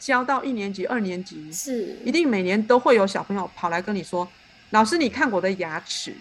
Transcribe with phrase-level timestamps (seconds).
[0.00, 4.26] 教到一年级、二年级，是一定每年都会有小朋友跑来跟你说
[4.70, 6.16] ：“老师，你看我的牙齿。”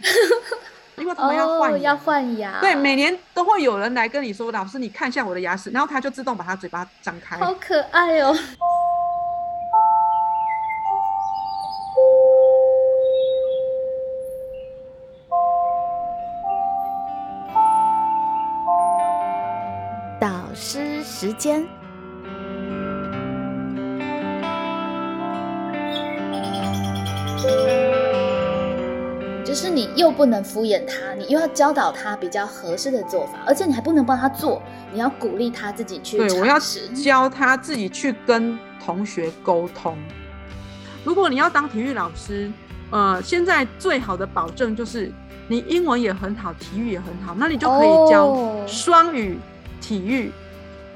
[0.97, 8.37] 因为他们要换、哦、要换牙，对，每年都会有人来跟你说：“老师，你看一下我的牙齿。”然后他就自动把他嘴巴张开，好可爱哦。
[20.19, 21.65] 导师时间。
[29.59, 34.61] 是你又不能敷衍他，你又要教导他比较合适的做法，而且你还不能帮他做，
[34.93, 36.57] 你要鼓励他自己去对，我要
[37.03, 39.97] 教他自己去跟同学沟通。
[41.03, 42.49] 如果你要当体育老师，
[42.89, 45.11] 呃，现在最好的保证就是
[45.49, 49.37] 你英文也很好，体育也很好，那你就可以教哦双语
[49.81, 50.31] 体育。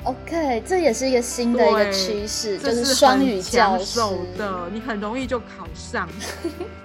[0.04, 4.20] OK，这也是一个新的一个趋势，就是双语教授。
[4.38, 6.07] 的，你很容易就考上。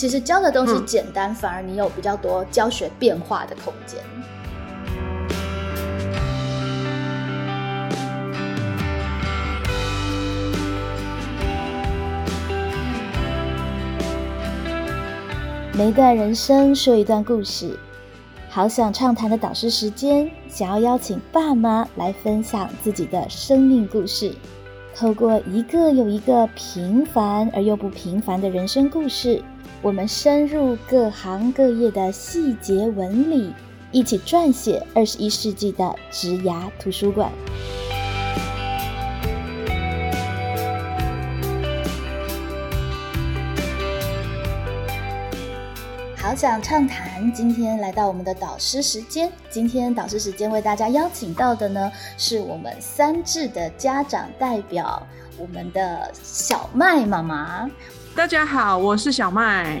[0.00, 4.00] 其实教的东西嗯简单，反而你有比较多教学变化的空间。
[15.74, 17.78] 每一段人生说一段故事，
[18.48, 24.32] 好想畅谈的导师时间，想要邀请爸妈来分享自己的生命故事，
[24.96, 29.42] 透过一个又一个平凡而又不平凡的人生故事，
[29.82, 33.50] 我们深入各行各业的细节纹理，
[33.90, 37.32] 一起撰写二十一世纪的职涯图书馆。
[46.18, 49.32] 好想畅谈，今天来到我们的导师时间。
[49.48, 55.06] 今天导师时间为大家邀请到的呢，是我们三智的家长代表，
[55.38, 57.70] 我们的小麦妈妈。
[58.16, 59.80] 大家好，我是小麦。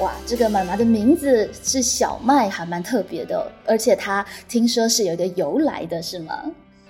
[0.00, 6.34] 哇，这个妈妈的名字是小麦，还蛮特别的哦、而且她听说是有一个由来的，是吗？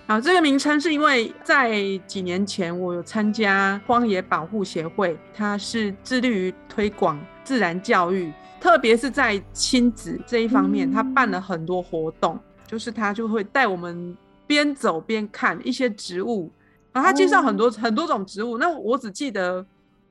[0.07, 1.77] 啊，这个名称是因为在
[2.07, 14.17] 几年前我有参加荒野保护协会，它是致力于推广自然教育，特别是在亲子这一方面，嗯它办了很多活动，就是它就会带我们
[14.47, 16.51] 边走边看一些植物，
[16.99, 19.65] 然后他介绍很多、很多种植物，那我只记得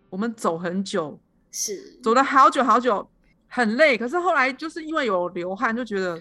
[0.10, 1.20] 我们走很久，
[1.52, 3.06] 是，走了好久好久，
[3.50, 6.18] 很累，可是后来就是因为有流汗，就觉得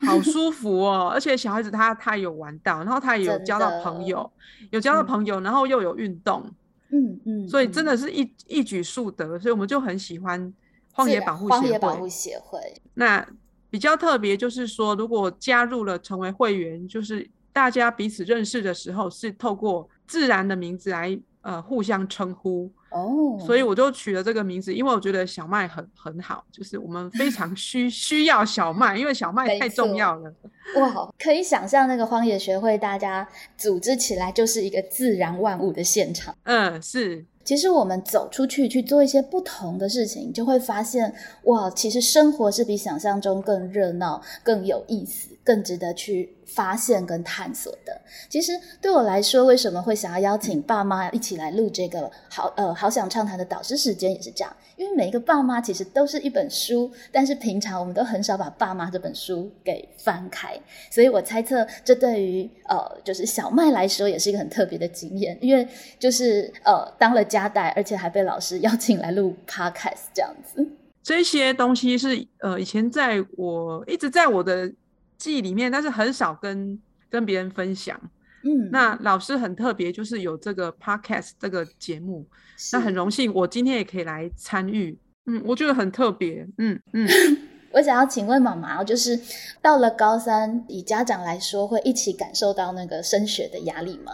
[0.00, 1.10] 好舒服哦。
[1.12, 4.32] 而且小孩子他他有玩到，然后他也有交到朋友，
[4.70, 6.50] 有交到嗯朋友，然后又有运动，
[6.88, 10.50] 嗯嗯，所以真的的是一一举数得，所以我们就很喜欢
[10.94, 12.08] 荒野保护协荒野保护会。
[12.08, 12.58] 协会，
[12.94, 13.28] 那
[13.68, 22.68] 比较特别就是说，如果加入了成为会员，就是大家彼此认识的时候，是透过自然的名字来呃互相称呼。
[22.90, 30.32] 哦，所以我就取了这个名字，因为我觉得小麦很很好，就是我们非常 需需要小麦，因为小麦太重要了。
[30.76, 36.34] 哇，可以想象那个荒野学会大家组织起来就是一个自然万物的现场。
[36.44, 41.14] 嗯，是，其实我们走出去去做一些不同的事情，就会发现，
[41.44, 47.98] 哇，其实生活是比想象中更热闹、更有意思、更值得去发现跟探索的。
[48.28, 60.60] 其实对我来说，为什么会想要邀请爸妈一起来录这个好呃好想畅谈的导师时间，也是这样，因为每一个爸妈其实都是一本书，但是平常我们都很少把爸妈这本书给翻开，
[60.90, 65.66] 所以我猜测这对于呃就是小麦来说也是一个很特别的经验，因为
[65.98, 70.66] 就是呃当了家代，而且还被老师邀请来录 podcast 这样子。
[71.02, 74.70] 这些东西是呃以前在我一直在我的
[75.18, 76.80] 记忆里面，但是很少跟
[77.10, 78.00] 跟别人分享。
[78.44, 82.24] 嗯，那老师很特别，就是有这个 podcast 这个节目，
[82.72, 84.96] 那很是荣幸我今天也可以来参与。
[85.26, 86.46] 嗯，我觉得很特别。
[86.58, 87.06] 嗯嗯，
[87.72, 89.20] 我想要请问妈妈哦，就是
[89.60, 94.12] 到了高三，以家长来说，会一起感受到那个升学的压力吗？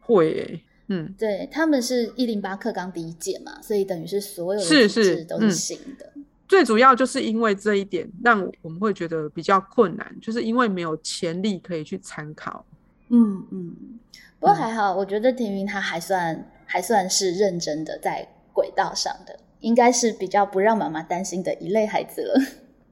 [0.00, 6.12] 会耶、嗯，对，他们是一零八课纲第一届嘛，所以等于是所有的是体制都是是嗯新的。
[6.46, 12.64] 最主要就是因为这一点，让我们会觉得比较困难，就是因为没有潜力可以去参考。
[13.08, 13.74] 嗯嗯，
[14.38, 22.40] 不过嗯还好，我觉得庭云他还算还算是认真的在轨道上的，应该是比较不让妈妈担心的一类孩子了。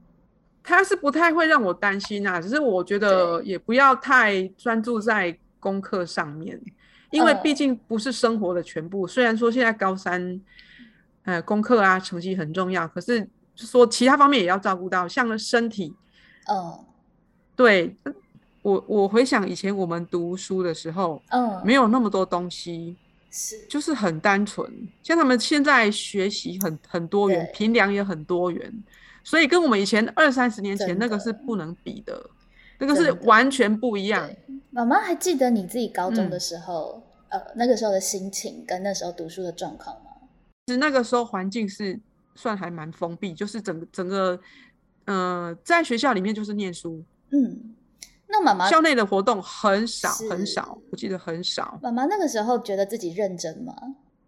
[0.64, 6.60] 他是不太会让我担心啊，只是我觉得也不要太专注在功课上面，
[7.10, 9.06] 因为嗯毕竟不是生活的全部。
[9.06, 10.40] 虽然说现在高三，
[11.24, 13.26] 呃，功课啊成绩很重要，可是就
[13.66, 15.94] 说其他方面也要照顾到，像了身体，
[16.48, 16.84] 嗯，
[17.54, 17.96] 对，
[18.62, 22.96] 我我回想以前我们读书的时候，嗯，没有那么多东西，
[23.30, 24.88] 是，就是很单纯。
[25.02, 28.72] 像他们现在学习很很多元，对评量也很多元，
[29.24, 32.30] 所以跟我们以前二三十年前那个是不能比的，
[32.78, 34.28] 那个是完全不一样。
[34.70, 40.10] 妈妈还记得你自己高中嗯的时候，呃，那个时候的心情跟那时候读书的状况吗？
[40.66, 42.00] 其实那个时候环境是
[42.34, 44.38] 算还蛮封闭，就是整个整个，
[45.04, 47.74] 呃，在学校里面就是念书，嗯，
[48.28, 51.78] 那妈妈校内的活动很少很少，我记得很少。
[51.82, 53.74] 妈妈那个时候觉得自己认真吗？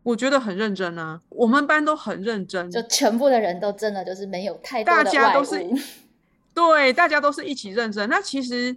[0.03, 5.75] 我觉得很认真啊，我们班都很认真，就全部的人都真的就是没有太多大家都是物，
[6.53, 8.07] 对，大家都是一起认真。
[8.11, 8.77] 那其实，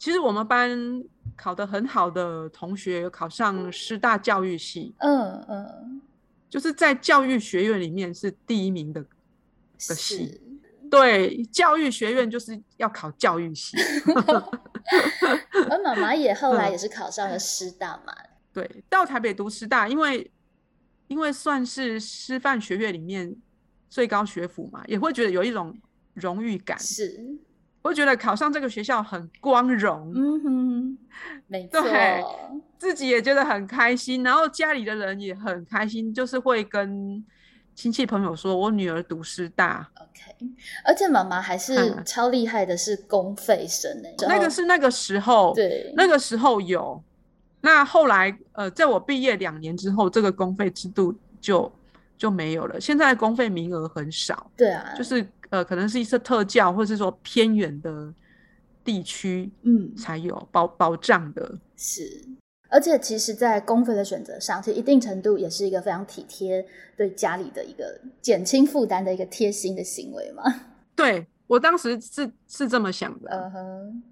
[0.00, 0.76] 其实我们班
[1.36, 6.02] 考得很好的同学有考上师大教育系，嗯嗯，
[6.54, 9.02] 就是在教育学院里面是第一名的。
[9.02, 9.08] 的
[9.76, 10.40] 是系。
[10.88, 13.76] 对，教育学院就是要考教育系。
[15.68, 18.14] 而妈妈也后来嗯也是考上了师大嘛，
[18.52, 20.30] 对，到台北读师大，因为
[21.08, 23.34] 因为算是师范学院里面
[23.90, 25.76] 最高学府嘛，也会觉得有一种
[26.12, 27.20] 荣誉感，是，
[27.88, 30.12] 会觉得考上这个学校很光荣。
[30.14, 30.98] 嗯哼，
[31.46, 32.24] 没错，对
[32.78, 37.24] 自己也觉得很开心，然后家里的人也很开心，就是会跟
[37.74, 40.48] 亲戚朋友说，我女儿读师大，OK，
[40.84, 42.04] 而且妈妈还是嗯。
[42.04, 47.02] 超厉害的，是公费生哎，那个是那个时候，对，那个时候有。
[47.60, 51.72] 那后来，呃，在我毕业两年之后，这个公费制度就
[52.18, 52.78] 就没有了。
[52.78, 58.12] 现在公费名额很少，对啊，就是呃，可能是一些特教，或是说偏远的
[58.82, 61.56] 地区嗯才有保保障的。
[61.76, 62.24] 是。
[62.68, 66.66] 而且，其实，在公费的选择上，其实一定程度也是一个非常体贴
[66.96, 70.42] 对家里的一个减轻负担的一个贴心的行为嘛。
[70.96, 73.30] 对我当时是是这么想的。
[73.30, 74.02] 嗯哼，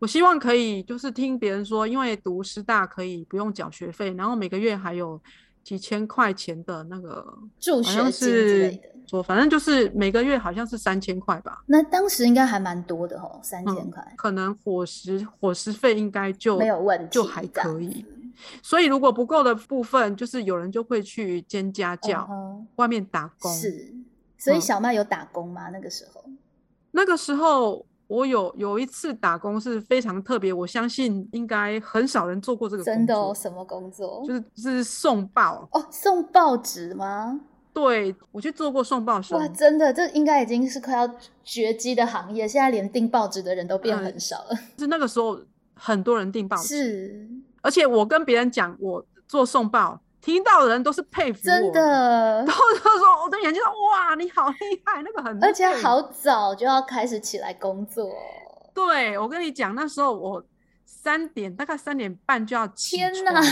[0.00, 5.20] 我希望可以就是听别人说，因为读师大可以不用缴学费，然后每个月还有
[5.68, 7.22] 几千块钱的那个，
[7.60, 8.82] 助学金之类是的。
[9.06, 18.02] 说反正就是每个月好像是三千块吧，那当时应该还蛮多的哦，三千嗯块、可能伙食伙食费应该就没有问题，就还可以。
[18.62, 23.52] 所以如果不够的部分，就是有人就会去兼家教，嗯外面打工。
[23.54, 23.92] 是，
[24.38, 25.68] 所以嗯小麦有打工吗？
[25.68, 26.24] 那个时候？
[26.92, 34.24] 那个时候我有有一次打工是非常特别，我相信应该很少人做过这个工作，真的哦，什么工作？
[34.26, 35.68] 就是是送报。
[35.72, 37.40] 哦，送报纸吗？
[37.74, 41.08] 对我去做过送报生，哇，真的，这应该已经是快要
[41.44, 44.56] 绝迹的行业，现在连订报纸的人都变嗯很少了。
[44.78, 45.38] 是那个时候
[45.74, 47.28] 很多人订报纸，是，
[47.60, 52.44] 而且我跟别人讲我做送报，听到的人都是佩服我，真，的。
[52.44, 58.10] 然，后就说我的眼睛说哇你好厉害，那个很，而且好早就要开始起来工作。
[58.74, 60.44] 对我跟你讲，那时候我
[60.84, 63.34] 三点大概三点半就要起天床。
[63.34, 63.42] 哪，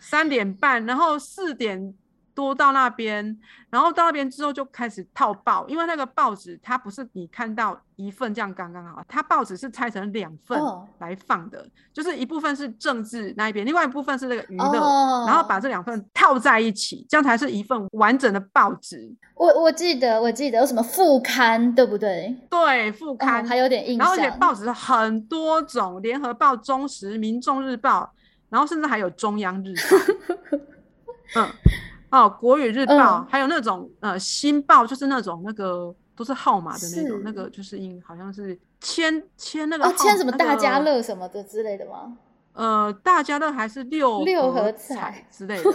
[0.00, 1.94] 三点半，然后四点
[2.38, 3.36] 多到那边，
[3.68, 19.12] 然后到那边之后就开始套报，因为那个报纸它不是你看到一份这样刚刚好，它报纸是拆成两份哦来放的，就是一部分是政治那一边，另外一部分是那个娱乐，哦然后把这两份套在一起，这样才是一份完整的报纸。
[19.34, 22.36] 我我记得，我记得有什么副刊，对不对？
[22.48, 24.30] 对，副刊、哦、还有点印然后而且。
[24.38, 28.12] 报纸很多种，联合报、中时、民众日报，
[28.48, 30.56] 然后甚至还有中央日报，
[31.42, 31.48] 嗯，
[32.10, 42.16] 哦，国语日报，嗯还有那种呃新报，就是那种那个都是号码的那种，那个就是印好像是签签那个哦，号签什么大家乐什么的之类的吗？
[42.54, 45.72] 呃，大家乐还是六六合彩彩之类的。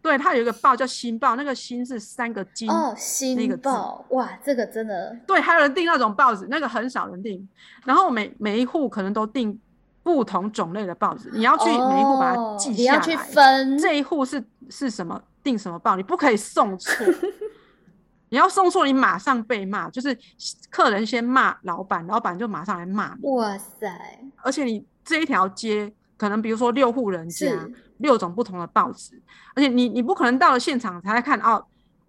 [0.00, 2.70] 对，它有一个报叫新报，那个新是三个金。
[2.70, 7.46] 哦，那新个报，哇，这个真的对，还有人订那种报纸，那个很少人订。
[7.84, 9.58] 然后每每一户可能都订
[10.04, 12.76] 不同种类的报纸，你要去每一户把它哦记下来。
[12.76, 17.06] 你要去分这一户是是什么订什么报，你不可以送错。
[18.30, 20.18] 你要送错，你马上被骂，就是
[20.68, 23.28] 客人先骂老板，老板就马上来骂你。
[23.30, 23.88] 哇塞，
[24.42, 27.46] 而且你这一条街可能比如说六户人家，
[27.98, 29.22] 六种不同的报纸，
[29.54, 31.64] 而且你你不可能到了现场才来看哦，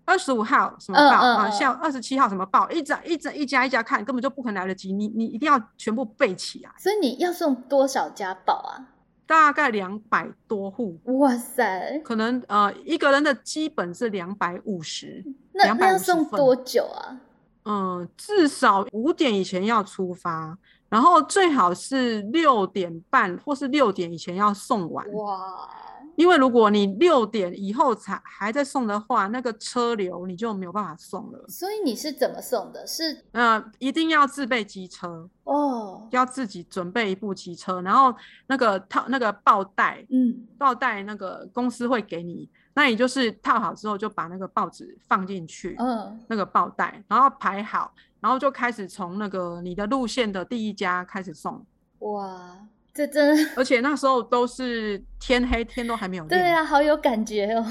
[0.06, 8.97] 二十五号什么报啊，嗯嗯嗯像二十七号什么报，一整一整一家一家看，根本就不可能来得及，你你一定要全部背起来，所以你要送多少家报啊？
[9.28, 17.20] 大概两百多户，哇塞，可能呃一个人的基本是两百五十，那那要250份送多久啊？
[17.66, 20.58] 嗯，至少五点以前要出发，
[20.88, 25.06] 然后最好是六点半或是六点以前要送完。
[25.12, 25.70] 哇，
[26.18, 31.46] 因为如果你六点以后才还在送的话，那个车流你就没有办法送了。
[31.48, 32.86] 所以你是怎么送的？
[32.88, 38.12] 是呃，一定要自备机车，哦，要自己准备一部机车，然后
[38.48, 51.64] 那个套那个报袋，嗯报袋那个公司会给你，那你就是套好之后就把那个报纸放进去，嗯，那个报袋，然后排好，然后就开始从那个你的路线的第一家开始送，
[52.00, 52.58] 哇，
[52.98, 57.64] 这真的而且那时候都是天黑，天都还没有亮，对啊，好有感觉哦，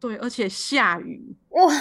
[0.00, 1.72] 对，而且下雨，哇，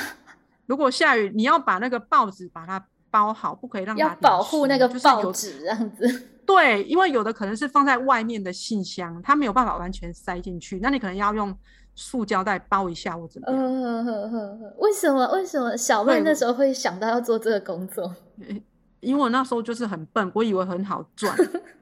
[0.68, 11.58] 如果下雨，你要把那个报纸把它包好，不可以让它要保护那个报纸这样子， 对，因为有的可能是放在外面的信箱，它没有办法完全塞进去，那你可能要用
[11.96, 13.60] 塑胶袋包一下或怎么样。
[13.60, 18.16] 嗯呵呵呵，为什么为什么小妹那时候会想到要做这个工作？
[19.04, 21.36] 因为我那时候就是很笨，我以为很好赚，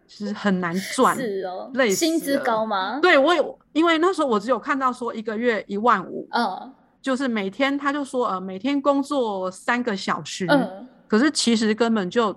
[0.08, 1.16] 其实很难 赚。
[1.16, 12.36] 是哦累，死薪资了高吗？，对我有，因为那时候我只有看到说一个月一万五，嗯就是每天他就说呃每天工作三个小时，嗯，可是其实根本就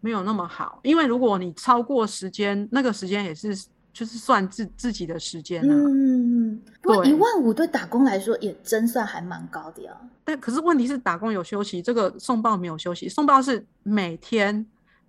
[0.00, 3.56] 没有那么好，因为如果你超过时间，那个时间也是
[3.92, 5.74] 就是算自自己的时间啊。
[5.74, 9.96] 嗯，不过一万五对打工来说也真算还蛮高的呀。
[10.24, 14.64] 但可是问题是打工有休息，这个送报没有休息，送报是每天，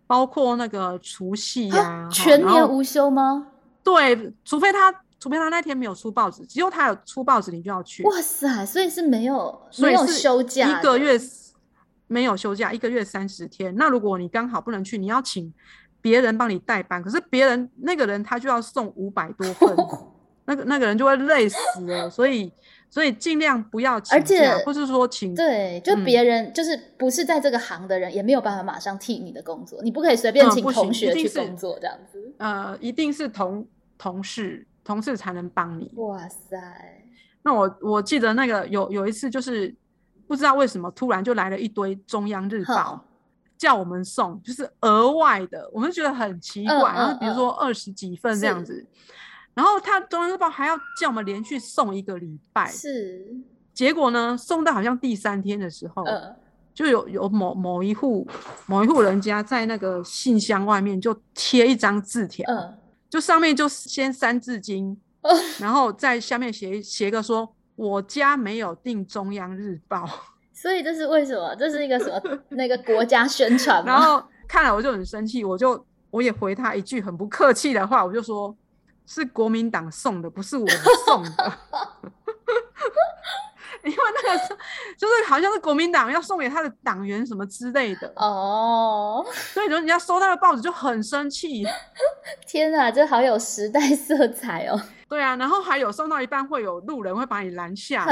[0.07, 3.47] 包括那个除夕呀、全年无休吗？
[3.83, 8.03] 对，除非他除非他那天没有出报纸，只有他有出报纸，你就要去。
[8.03, 11.19] 哇塞，所以是没有没有休假，一个月
[12.07, 13.75] 没有休假，一个月三十天。
[13.75, 15.53] 那如果你刚好不能去，你要请
[16.03, 19.75] 别人帮你代班，可是别人那个人他就要送五百多份，
[20.45, 21.57] 那个那个人就会累死
[21.87, 22.09] 了。
[22.09, 22.51] 所以
[22.89, 32.33] 所以尽量不要请而且假，或是说请对，就嗯别人、就是不是在这个行的人，也没有办法马上替你的工作，你不可以随便请同学去工作这样子。
[32.37, 33.65] 呃，一定是同
[33.97, 35.89] 同事同事才能帮你。
[35.95, 36.57] 哇塞，
[37.43, 39.73] 那我我记得那个有有一次就是
[40.27, 43.05] 不知道为什么突然就来了一堆中央日哼报。
[43.63, 46.75] 叫我们送，就是额外的，我们就觉得很奇怪。
[46.75, 48.85] 嗯然后嗯比如说二十几份这样子，
[49.53, 53.25] 然后他中央日报还要叫我们连续送一个礼拜，是，
[53.73, 56.35] 结果呢，送到好像第三天的时候，嗯，
[56.73, 58.27] 就有有某某一户
[58.65, 62.77] 某一户人家在那个信箱外面就贴一张字条，嗯，
[63.09, 70.05] 就上面就先三字经，哦然后在下面写写个说我家没有订中央日报，
[70.63, 71.53] 所以这是为什么？
[71.57, 72.21] 这是一个什么
[72.55, 73.99] 那个国家宣传 然？
[74.01, 78.55] 后看了我就很生气，我就我也回他一句很不客气的话，我就说
[79.05, 81.31] 是国民党送的，不是我们送的。
[83.83, 84.55] 因为那个是
[84.97, 89.21] 就是好像是国民党要送给他的党员什么之类的，哦，
[89.53, 91.65] 所以说人家收到的报纸就很生气。
[92.47, 94.81] 天哪，这好有时代色彩哦。
[95.09, 98.05] 对啊，然后还有送到一半会有路人会把你拦下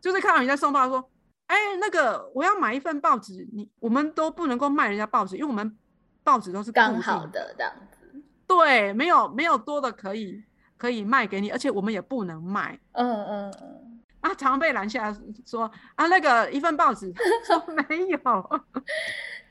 [0.00, 1.08] 就是看到你在送报说，
[1.52, 5.76] 哎、那个我要买一份报纸，你我们都不能够卖人家报纸，因为我们
[6.24, 8.22] 报纸都是固刚定好的这样子。
[8.46, 10.42] 对，没有没有多的可以
[10.78, 14.30] 可以卖给你，而且我们也不能卖嗯嗯嗯，啊。
[14.30, 17.12] 常常被拦下来说啊，那个一份报纸
[17.46, 18.18] 说没有，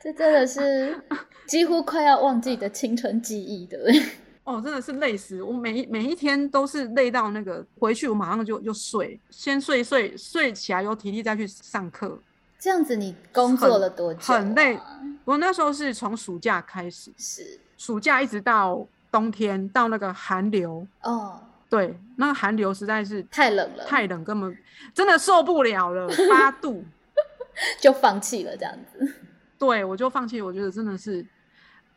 [0.02, 1.00] 这真的是
[1.48, 4.02] 几乎快要忘记的青春记忆，对不对？
[4.44, 12.20] 哦，真的是累死我，每一每一天都是累到那个回去我马上就就睡，先睡一睡，睡起来有体力再去上课。
[12.60, 14.38] 这样子你工作了多久、啊？
[14.38, 14.80] 很累
[15.24, 24.58] 我那时候是从暑假开始，是暑假一直到冬天，到那个寒流，哦，对，那个寒流实在是太冷了，太冷，根本
[24.94, 26.84] 真的受不了了，八度。
[27.82, 29.14] 就放弃了这样子。
[29.60, 31.24] 对我就放弃，我觉得真的是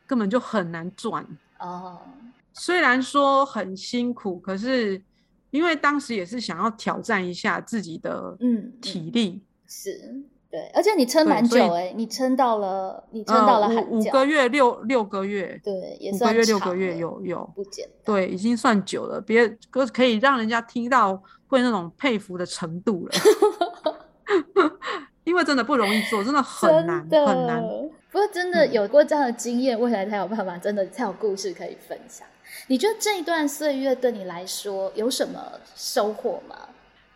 [0.05, 1.25] 根本就很难赚。
[1.61, 2.01] 哦，
[2.55, 5.03] 虽然说很辛苦，可是
[5.51, 18.15] 因为当时也是想要挑战一下自己的嗯，体力，是对，而且你撑蛮久哎、你撑到了，你撑呃到了寒假，五五个月六六个月，对，也五个算月六个月有有，不简单。
[18.15, 23.13] 对，已经算久了，别可可以让人家听到会那种佩服的程度了。
[25.25, 27.61] 因为真的不容易做，真的很难的很难。
[28.13, 32.25] 不过真的嗯有过这样的经验，未来才有办法，真的才有故事可以分享。
[32.67, 35.41] 你觉得这一段岁月对你来说有什么
[35.77, 36.57] 收获吗？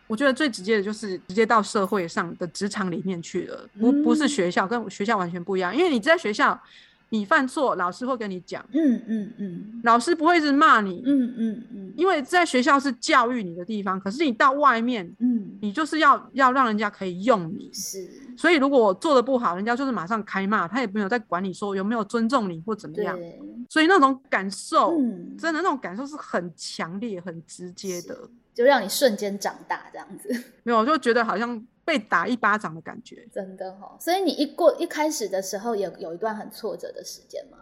[0.07, 5.75] 我觉得最直接的就是直接到社会上的职场里面去了，不不是嗯学校，跟学校完全不一样。
[5.75, 6.59] 因为你在学校，
[7.09, 17.69] 你犯错，老师会跟你讲，嗯嗯嗯老师不会是骂你，嗯嗯嗯因为在学校是教育你的地方，可是你到外面，嗯，你就是要要让人家可以用你。
[17.73, 23.17] 是，所以如果我做的不好，人家就是马上开骂，他也没有在管你说有没有尊重你或怎么样。
[23.17, 23.39] 对，
[23.69, 28.17] 所以那种感受，嗯，真的那种感受是很强烈、很直接的。
[28.53, 30.29] 就让你瞬间长大这样子，
[30.63, 33.27] 没有，我就觉得好像被打一巴掌的感觉。
[33.31, 37.57] 真的哈、所以你一过一开始的时候有有一段很挫折的时间吗？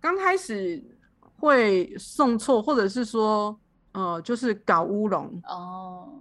[0.00, 0.80] 刚开始
[1.40, 3.58] 会送错，或者是说，
[3.90, 6.12] 呃，就是搞乌龙，哦，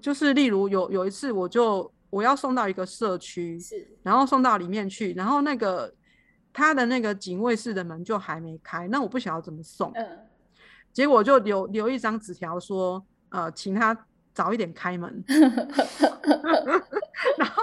[0.00, 5.92] 就是例如有有一次，我就我要送到一个社区，是，然后送到里面去，然后那个
[6.52, 10.06] 他的那个警卫室的门就还没开，那我不晓得怎么送，嗯，
[10.92, 15.24] 结果就留留一张纸条说，呃，请他早一点开门，
[17.38, 17.62] 然后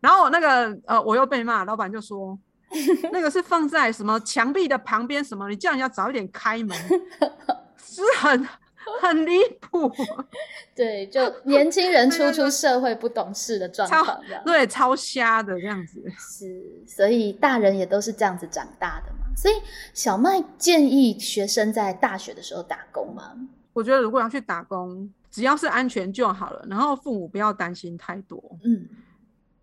[0.00, 2.38] 然后我那个呃我又被骂，老板就说。
[3.12, 5.22] 那个是放在什么墙壁的旁边？
[5.22, 5.46] 什么？
[5.50, 6.74] 你叫人家早一点开门，
[7.76, 8.48] 是很
[9.02, 9.92] 很离谱，
[10.74, 16.02] 对，就年轻人初出社会不懂事的状超况，对，超瞎的这样子。
[16.18, 19.26] 是，所以大人也都是这样子长大的嘛。
[19.36, 19.54] 所以
[19.92, 23.34] 小麦建议学生在大学的时候打工吗？
[23.72, 28.88] 我觉得如果要去打工，只要是安全就好了，然后父母不要担心太多，嗯，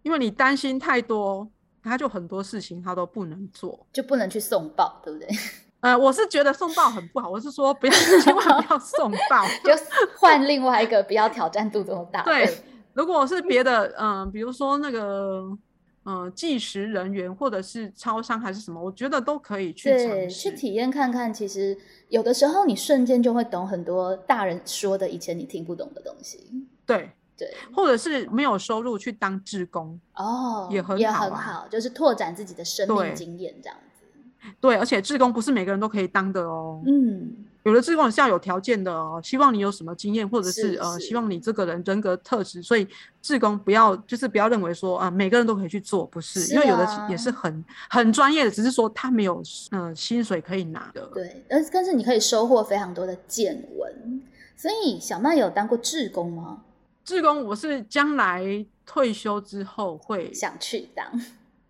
[0.02, 1.48] 因为你担心太多，
[1.84, 3.86] 他就很多事情他都不能做。
[3.94, 5.28] 就不能去送报，对不对？
[5.82, 9.46] 呃，我是觉得送报很不好，我是说不要， 千万不要送报。
[9.64, 9.72] 就
[10.18, 12.26] 换另外一个不要挑战度这么大的。
[12.26, 12.64] 对，
[12.94, 15.46] 如果是别的，嗯、比如说那个，
[16.12, 20.58] 嗯、计时人员或者是超商还是什么，我觉得都可以去尝试去。
[20.58, 21.32] 体验看看。
[21.32, 26.66] 其实有的时候你瞬间就会懂很多大人说的以前你听不懂的东西。
[26.84, 33.89] 对，对，或者是没有收入去当志工，哦，也很也好也很好，就是拓展自己的生命经验这样子。
[34.60, 36.82] 对，而且志工不是每个人都可以当的哦。
[36.86, 37.32] 嗯，
[37.64, 42.88] 有的志工是要有条件的哦，希望你有什么经验，或者是是呃，希望你这个人人格特质，所以
[43.22, 49.42] 志工不要就是不要认为说啊、每个人都可以去做，不是，是因为有的啊也是很很专业的，只是说他没有
[49.72, 51.06] 嗯、呃薪水可以拿的。
[51.14, 54.22] 对，但是但是你可以收获非常多的见闻。
[54.56, 56.64] 所以小曼有当过志工吗？
[57.06, 61.06] 志工我是将来退休之后会想去当？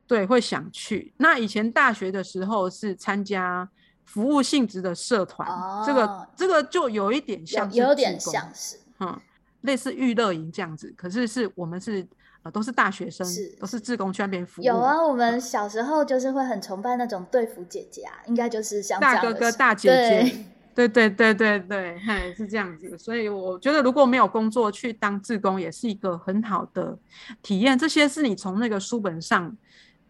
[0.10, 1.14] 对会想去。
[1.18, 3.70] 那以前大学的时候是参加
[4.06, 5.48] 服务性质的社团，
[5.86, 8.78] 这哦个这个就有一点有像是有点像是。
[9.00, 9.16] 嗯，
[9.62, 12.04] 类似娱乐营这样子，可是是我们是
[12.42, 14.66] 呃都是大学生，是都是志工去那边服务。
[14.66, 22.98] 有啊，我们小时候就是会很崇拜那种队服姐姐啊，应该就是像这大哥哥大姐姐，对对对对对，嘿，是这样子。
[22.98, 26.98] 所以我觉得如果没有工作去当志工，也是一个很好的
[27.44, 27.78] 体验。
[27.78, 29.56] 这些是你从那个书本上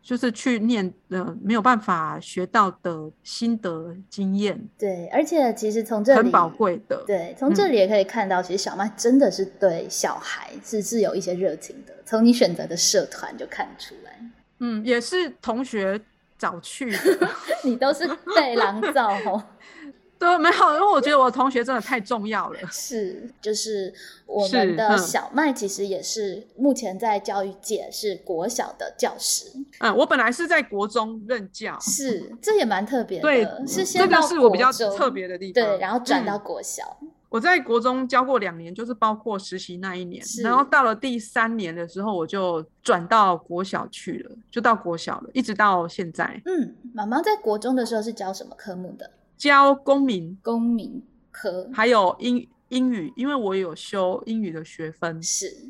[0.02, 7.04] 就是去念呃没有办法学到的心得经验，对，而且其实从这里很宝贵的。
[7.06, 14.20] 对，从这里也可以看到，其实小麦真的是对小孩是是有一些热情的，从你选择的社团就看出来，
[14.60, 16.00] 嗯，也是同学
[16.38, 17.30] 找去的。
[17.64, 19.44] 你都是被狼造哦。
[20.20, 22.60] 对，没有，因为我觉得我同学真的太重要了。
[22.70, 23.92] 是，就是
[24.26, 29.46] 我们的嗯小麦，其实也是目前在教育界是国小的教师，
[29.80, 35.54] 嗯，我本来是在国中任教，是，这也蛮特别对的，是这个是我比较特别的地方。
[35.54, 49.10] 对，然后转到嗯国小，我在国中教过两年，就是包括实习那一年，然后到了第三年的时候，我就转到国小去了，就到国小了，一直到现在嗯，妈妈在国中的时候是教什么科目的？
[49.40, 50.38] 教公民。
[50.44, 51.68] 公民科。
[51.74, 55.70] 还有英英语，因为我有修英语的学分，是，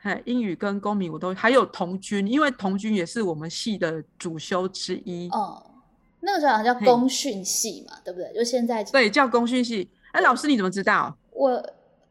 [0.00, 5.60] 嘿，英语跟公民我都还有童军，因为童军也是我们系的主修之一，哦，
[6.20, 8.32] 那个时候好像叫嘿公训系嘛，对不对？
[8.34, 9.90] 就现在对，叫公训系。
[10.12, 11.16] 哎，老师你怎么知道？
[11.32, 11.60] 我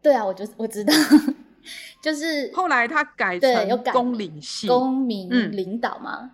[0.01, 0.91] 对啊，我就我知道，
[2.01, 5.51] 就是后来他改成公领系，公民嗯。
[5.51, 6.31] 领导嘛，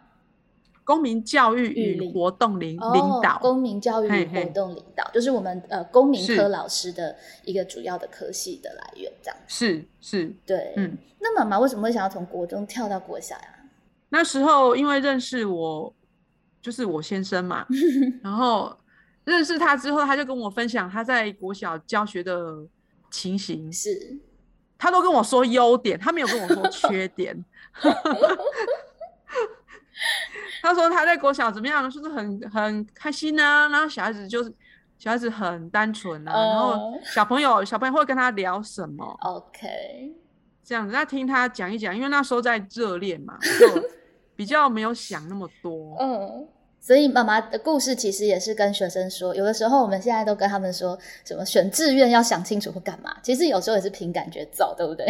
[0.88, 3.38] 公民教育与活动领哦领导。
[3.42, 10.74] 公民教育与活动领导，就是我们呃公民科老师的一个主要的科系的来源，这样是是，对。
[10.78, 13.66] 嗯，那妈妈为什么会想要从国中跳到国小呀？
[14.08, 15.94] 那时候因为认识我，
[16.62, 17.68] 就是我先生嘛，
[18.24, 18.74] 然后
[19.26, 22.66] 认识他之后，他就跟我分享他在国小教学的
[23.12, 24.18] 情形，是
[24.78, 27.44] 他都跟我说优点，他没有跟我说缺点。
[30.62, 34.54] 他说他在国小怎么样，就是很很开心啊，然后小孩子就是
[34.98, 40.14] 小孩子很单纯啊，然后哦小朋友小朋友会跟他聊什么，OK，
[40.64, 43.90] 这样子，那听他讲一讲，因为那时候在热恋嘛，就
[44.36, 45.96] 比较没有想那么多。
[46.00, 46.48] 嗯，
[46.80, 55.06] 所以妈妈的故事其实也是跟学生说，有的时候我们现在都跟他们说什么选志愿要想清楚或干嘛，其实有时候也是凭感觉走，对不对？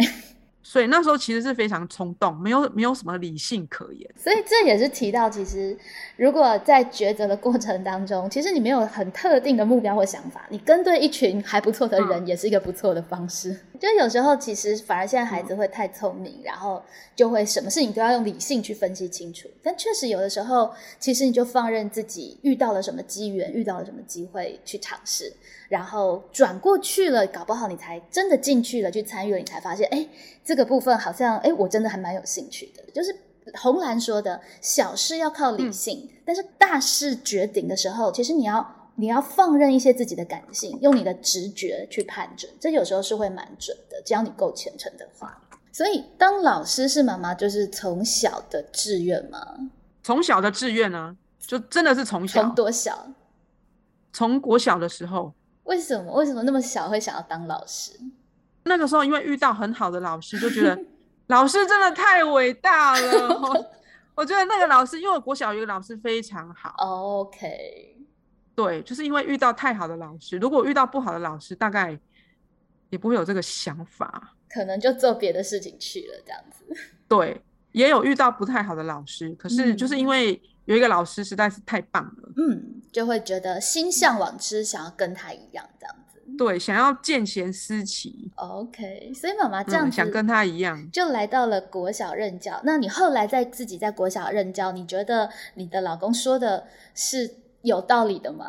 [0.70, 4.06] 所以那时候其实是非常冲动，没有没有什么理性可言。
[4.14, 5.74] 所以这也是提到，其实
[6.18, 13.58] 如果在抉择的过程当中，其实你没有很特定的目标或想法，你跟对一群还不错的人，也是一个不错的方式。
[13.78, 16.82] 就有时候其实反而现在孩子会太聪明，然后
[17.14, 19.48] 就会什么事情都要用理性去分析清楚。
[19.62, 25.32] 但确实有的时候，其实你就放任自己遇到了什么机缘，遇到了什么机会去尝试。
[25.68, 30.06] 然后转过去了，搞不好你才真的进去了，去参与了，你才发现，哎，
[30.42, 32.82] 这个部分好像，哎，我真的还蛮有兴趣的。
[32.92, 33.14] 就是
[33.54, 45.40] 红兰说的，小事要靠理性，但是大事绝顶的时候，其实你要你要放任一些自己的感性，用你的直觉去判准，这有时候是会蛮准的，只要你够虔诚的话。
[45.70, 49.38] 所以当老师是妈妈，就是从小的志愿吗？
[50.02, 53.06] 从小的志愿呢，就真的是从小，从多小？
[54.12, 55.32] 从国小的时候。
[55.62, 56.12] 为什么？
[56.14, 57.92] 为什么那么小会想要当老师？
[58.64, 60.76] 那个时候因为遇到很好的老师，就觉得
[61.28, 63.70] 老师真的太伟大了。
[64.16, 66.74] 我觉得那个老师，因为我国小有个老师非常好。
[66.78, 67.97] OK，
[68.58, 70.36] 对，就是因为遇到太好的老师。
[70.38, 71.96] 如果遇到不好的老师，大概
[72.90, 76.64] 也不会有这个想法，可能就做别的事情去了，这样子。
[77.06, 77.40] 对，
[77.70, 80.40] 也有遇到不太好的老师，可是就是因为。
[80.68, 86.20] 有一个老师实在是太棒了，嗯，就会觉得心向往之，想要跟他一样这样子。
[86.36, 88.30] 对，想要见贤思齐。
[88.34, 92.60] OK，所以妈妈这样想跟他一样，就来到了国小任教。
[92.64, 97.36] 那你后来在自己在国小任教，你觉得你的老公说的是
[97.68, 98.46] 有道理的吗？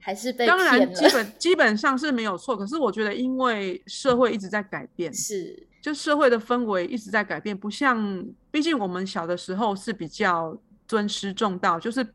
[0.00, 2.56] 还是被当然基本基本上是没有错。
[2.56, 10.58] 可是我觉得，因为社会一直在改变，是就社会的氛围一直在改变，不像毕竟我们小的时候是比较。
[10.86, 12.06] 尊师重道，就是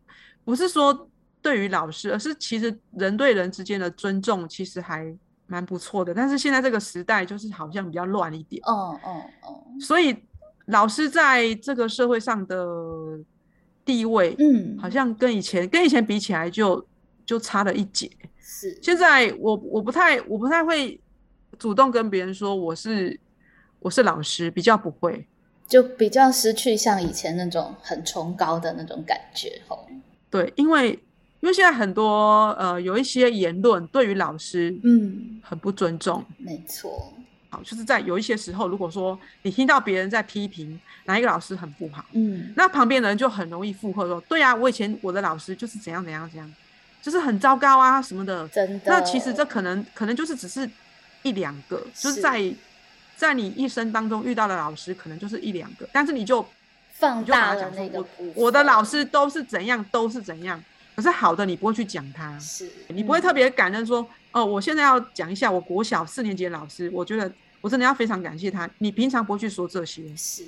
[0.45, 1.09] 不是说
[1.41, 5.11] 对于老师，而是其实人对人之间的尊重其实还
[5.47, 6.13] 蛮不错的。
[6.13, 10.15] 但是现在这个时代就是好像比较乱一点，嗯嗯嗯，所以
[10.67, 12.63] 老师在这个社会上的
[13.89, 16.85] 地位，嗯，好像跟以前跟以前比起来就
[17.25, 18.07] 就差了一截。
[18.39, 21.01] 是，现在我我不太我不太会
[21.57, 23.19] 主动跟别人说我是
[23.79, 25.25] 我是老师，比较不会。
[25.67, 29.87] 就比较失去像以前那种很崇高的那种感觉，吼。
[30.29, 30.91] 对，因为
[31.39, 37.11] 因为现在很多呃有一些言论对于老师嗯很不尊重，没错。
[37.49, 46.53] 好，就是在有一些时候，如果说你听到别人在批评哪一个老师很不好，嗯，那旁边的人就很容易附和说，对啊，我以前我的老师就是怎样怎样怎样，
[47.01, 48.47] 就是很糟糕啊什么的。
[48.49, 48.85] 真的。
[48.85, 50.69] 那其实这可能可能就是只是
[51.23, 52.53] 一两个，就是在。
[53.19, 56.47] 在你一生当中遇到的老师可能就是一两个，但是你就
[56.93, 58.01] 放大了那个。
[58.33, 60.63] 我的老师都是怎样，都是怎样。
[60.95, 68.69] 可是好的，你不会去讲他，是你不会特别感恩说，哦，我现在要讲一下我国小四年级的老师，我觉得我真的要非常感谢他。
[68.77, 70.43] 你平常不会去说这些，是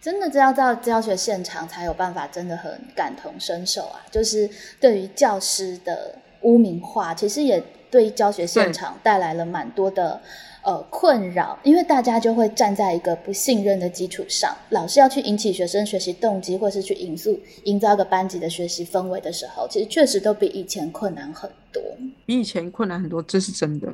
[0.00, 4.00] 真的，只要到教学现场才有办法，真的很感同身受啊。
[4.10, 4.48] 就是
[4.80, 10.20] 对于教师的污名化，其实也对教学现场带来了蛮多的。
[10.68, 21.82] 呃，困扰，因为大家就会站在一个不信任的基础上，老师要去引起学生学习动机，或是去引塑、营造一个班级的学习氛围的时候，其实确实都比以前困难很多。
[22.26, 23.90] 比以前困难很多，这是真的。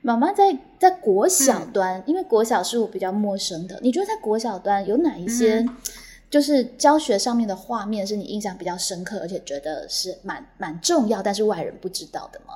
[0.00, 5.64] 妈妈在在国小端，因为国小是我比较陌生的，你觉得在国小端有哪一些，
[6.28, 12.54] 就是教学上面的画面是你印象比较深刻，而且觉得是蛮蛮重要，但是外人不知道的吗？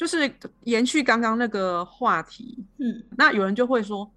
[0.00, 0.32] 就是
[0.64, 4.10] 延续刚刚那个话题，嗯，那有人就会说，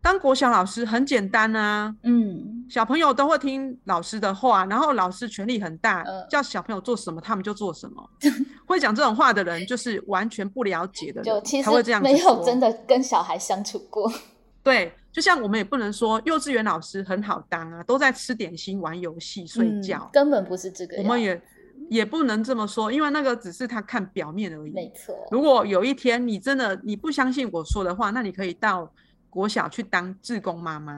[0.00, 8.10] 当国小老师很简单啊，嗯，小朋友都会听老师的话，然后老师权力很大，叫小朋友做什么他们就做什么。
[8.64, 12.00] 会讲这种话的人，就是完全不了解的人才会这样。
[12.00, 14.08] 没有真的跟小孩相处过。
[14.62, 20.96] 对，就像我们也不能说幼稚园老师很好当啊，都在吃点心、玩游戏、睡觉，根本不是这个。
[20.98, 21.42] 我们也。
[21.88, 24.70] 也不能这么说，因为那个只是他看表面而已。
[24.72, 25.14] 没错。
[25.30, 28.92] 如果有一天你真的你不相信我说的话，那你可以到
[29.30, 30.96] 国小去当志工妈妈，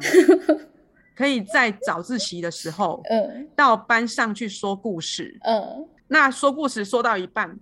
[1.16, 7.59] 可以在早自习的时候，嗯，到班上去说故事，嗯，那说故事说到一半，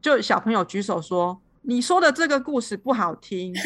[0.00, 3.54] 就小朋友举手说：“你说的这个故事不好听。”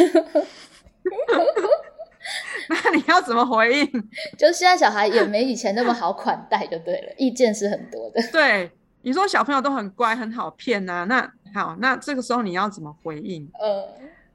[2.69, 3.87] 那你要怎么回应？
[4.39, 8.23] 就现在小孩也没以前那么好款待，就对了，意见是很多的。
[8.33, 8.71] 对。
[9.05, 11.05] 你说小朋友都很乖，很好骗呐？
[11.07, 13.49] 那好，那这个时候你要怎么回应？
[13.61, 13.89] 呃，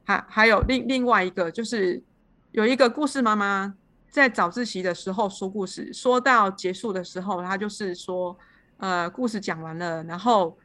[0.06, 2.02] 还还有另另外一个，就是
[2.52, 3.74] 有一个故事妈妈
[4.10, 8.38] 在早自习的时候说故事，说到结束的时候，她就是说，
[8.78, 10.56] 呃故事讲完了，然后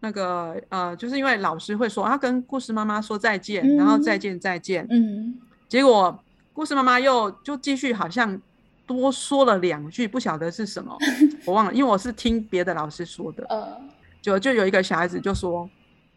[0.00, 6.18] 那个呃就是因为老师会说要跟故事妈妈说再见，然后再见再见，嗯，结果
[6.52, 8.40] 故事妈妈又就继续好像
[8.86, 10.96] 多说了两句，不晓得是什么，
[11.46, 13.80] 我忘了，因为我是听别的老师说的，呃，
[14.22, 15.68] 就就有一个小孩子就说，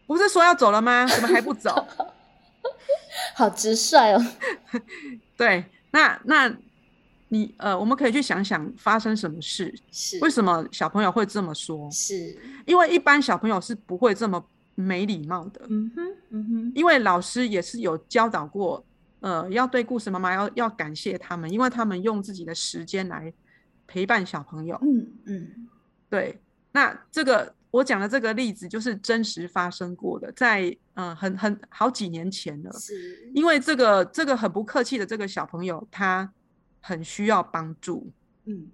[0.06, 1.06] 不是说要走了吗？
[1.06, 1.74] 怎么还不走？
[3.34, 4.24] 好直率哦。
[5.36, 6.54] 对，那那
[7.28, 11.90] 你呃，我们可以去想想发生什么事，是为什么小朋友会这么说？
[11.90, 18.84] 是，因为一般小朋友是不会这么没礼貌的，嗯哼，嗯哼，因为老师也是有教导过，
[19.20, 23.32] 呃，要对故事妈妈要要感谢他们，因为他们用自己的时间来
[23.86, 24.78] 陪伴小朋友。
[24.82, 25.68] 嗯嗯，
[26.08, 26.40] 对，
[26.72, 32.72] 那这个我讲的这个例子就是真实发生过的，在嗯、呃很很好几年前了。
[32.72, 36.32] 是，因为这个这个很不客气的这个小朋友，他
[36.80, 38.10] 很需要帮助，
[38.44, 38.68] 嗯，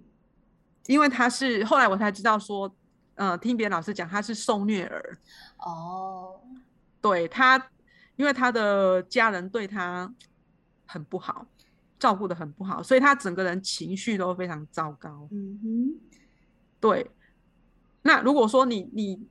[0.85, 2.73] 因为他是后来我才知道说，
[3.15, 5.17] 呃，听别的老师讲他是受虐儿，
[5.57, 6.39] 哦，
[7.01, 7.57] 对他，
[8.15, 10.13] 因为他的家人对他
[10.85, 11.47] 很不好，
[11.99, 15.27] 照顾的很不好，所以他整个人情绪都非常糟糕。
[15.31, 15.99] 嗯哼，
[16.79, 17.09] 对，
[18.01, 19.27] 那如果说你你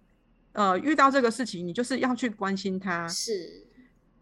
[0.53, 3.67] 呃遇到这个事情，你就是要去关心他，是，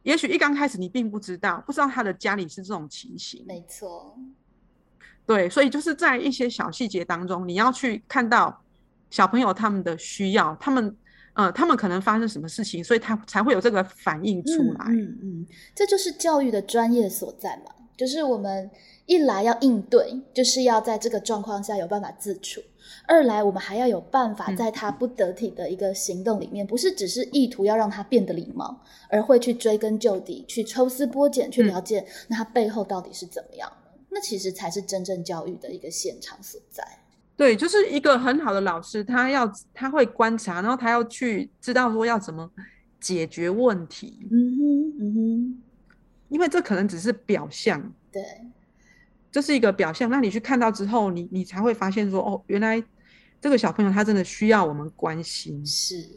[0.03, 4.19] 也许一刚开始你并不知道，不知道他的家里是这种情形，没错，
[5.25, 8.63] 对，所以就是在一些小细节当中，你要去看到
[9.11, 10.97] 小朋友他们的需要，他们
[11.35, 14.87] 呃，他们可能发生什么事情，所以他才会有这个反应出来。
[14.89, 18.71] 嗯嗯嗯，这就是教育的专业所在嘛，就是我们
[19.07, 22.61] 一来要应对，就是要在这个状况下有办法自处；
[23.07, 33.91] 二来我们还要有办法嗯在他不得体的一个行动里面，不是只是意图要让他变得礼貌，而会去追根究底，去抽丝剥茧，去嗯了解那他背后到底是怎么样的。
[34.11, 36.87] 那其实才是真正教育的一个现场所在。
[37.37, 42.49] 对，就是一个很好的老师，他要他会观察，然后他要去知道说要怎么
[43.01, 45.63] 解决问题，嗯哼，嗯哼，
[46.29, 48.23] 因为这可能只是表象，对，
[49.31, 50.09] 这是一个表象。
[50.09, 52.81] 那你去看到之后，你你才会发现说，哦，原来
[53.41, 55.65] 这个小朋友他真的需要我们关心。
[55.67, 56.09] 是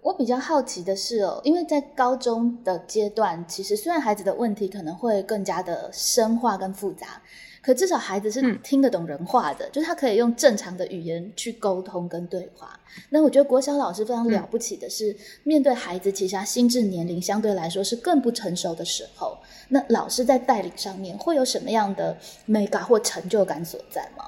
[0.00, 7.22] 我比较好奇的是哦，因为在高中的阶段，其实虽然孩子的问题可能会更加的深化跟复杂，
[7.62, 12.78] 可至少孩子是嗯听得懂人话的，就是他可以用正常的语言去沟通跟对话。
[13.08, 24.24] 那我觉得国小老师非常了不起的是，面对孩子，其实他心智年龄相对来说是更不成熟的时候，那老师在带领上面会有什么样的美感或成就感所在吗？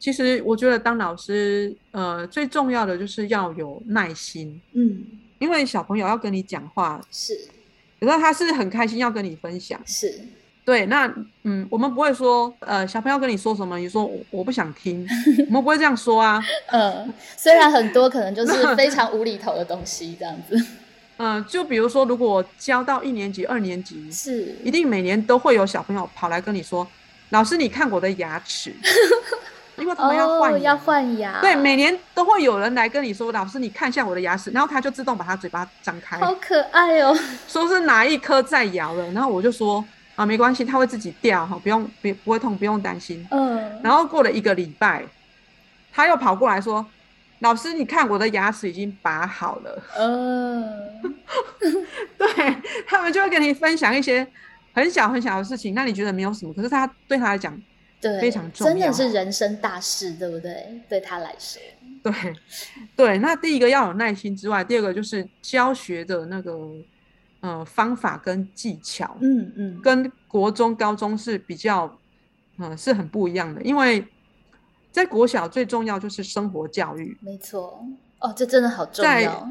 [0.00, 5.04] 其实我觉得当老师，呃，最重要的就是要有耐心，嗯，
[5.38, 7.34] 因为小朋友要跟你讲话，是
[8.00, 9.80] 有时候他是很开心要跟你分享。
[9.84, 10.20] 是，
[10.68, 11.10] 对，那
[11.44, 15.08] 嗯，我们不会说，呃，小朋友跟你说什么，你说我我不想听，
[15.48, 16.38] 我们不会这样说啊。
[16.66, 20.62] 嗯，虽然很多可能就 是非常无厘头的东西，这样子
[21.16, 26.86] 嗯、就比如说，如果教到一年级、二年级，是一定每年都会有小朋友跑来跟你说
[27.30, 28.70] ：“老师，你看我的牙齿。
[29.78, 39.10] ”因为他们要换牙、哦，要换牙，对，每年都会有人来跟你说：“老师，你看一下我的牙齿。”然后他就自动把他嘴巴张开，好可爱哦，说是哪一颗在摇了。
[39.12, 39.82] 然后我就说
[40.18, 45.04] ：“啊，没关系，它会自己掉哈，不用不不会痛，不用担心。”嗯，然后过了一个礼拜，
[45.92, 46.84] 他又跑过来说
[47.38, 49.80] ：“老师，你看我的牙齿已经拔好了。
[49.96, 51.00] 嗯，”
[52.18, 54.26] 对他们就会跟你分享一些
[54.72, 57.56] 很小很小的事情，那你觉得没有什么，可是他对他来讲，
[58.00, 60.82] 对，非常重要真的是人生大事，对不对？
[60.88, 61.62] 对他来说，
[62.02, 62.12] 对
[62.96, 63.18] 对。
[63.18, 66.52] 那第一个要有耐心之外，第二个就是教学的那个
[67.40, 71.86] 呃方法跟技巧，嗯嗯，跟国中、高中是比较
[72.58, 74.06] 嗯、呃是很不一样的，因为
[74.90, 77.16] 在国小最重要就是生活教育。
[77.20, 77.84] 没错，
[78.20, 79.48] 哦，这真的好重要，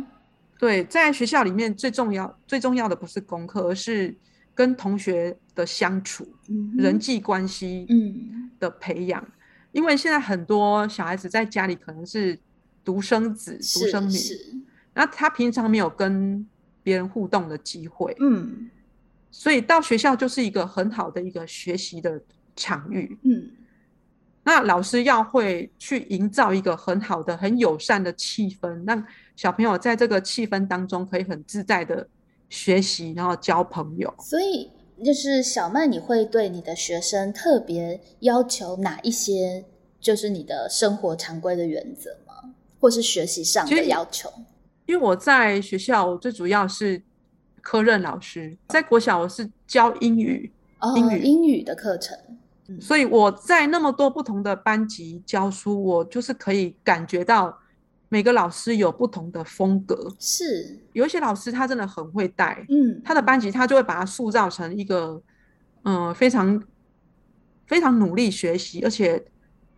[0.60, 4.16] 对，在学校里面最重要最重要的不是功课，而是
[4.54, 9.26] 跟同学的相处、嗯人，际关系嗯，的培养。
[9.72, 12.40] 因为现在很多小孩子在家里可能是
[12.84, 14.18] 独生子、独生女，
[14.96, 16.48] 那他平常没有跟
[16.88, 18.72] 别人互动的机会，嗯
[19.30, 22.18] 所以到学校就是一个很好的一个学习的
[22.56, 23.18] 场域。
[23.24, 23.52] 嗯，
[24.46, 32.08] 那老师要会去营造一个很好的、很友善的气氛，让小朋友在这个气氛当中可以很自在的
[32.48, 34.16] 学习，然后交朋友。
[34.20, 34.72] 所以
[35.04, 39.66] 就是小曼，你会对你的学生特别要求哪一些，
[40.00, 42.54] 就是你的生活常规的原则吗？
[42.80, 44.32] 或是学习上的要求？
[44.88, 47.00] 因为我在学校，我最主要是
[47.62, 52.18] 科任老师，在国小我是教英语，哦，英语英语的课程。
[52.82, 57.58] 所以我在那么多不同的班级教书，我就是可以感觉到
[58.10, 60.14] 每个老师有不同的风格。
[60.20, 60.80] 是。
[60.94, 65.22] 有一些老师他真的很会带，嗯，他的班级他就会把它塑造成一个
[65.84, 66.62] 嗯、呃非常
[67.66, 69.24] 非常努力学习，而且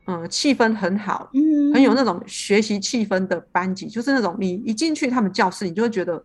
[0.09, 6.23] 嗯、呃气氛很好，嗯很有那种学习气氛的班级，就是那种你一进去他们教室，你就会觉得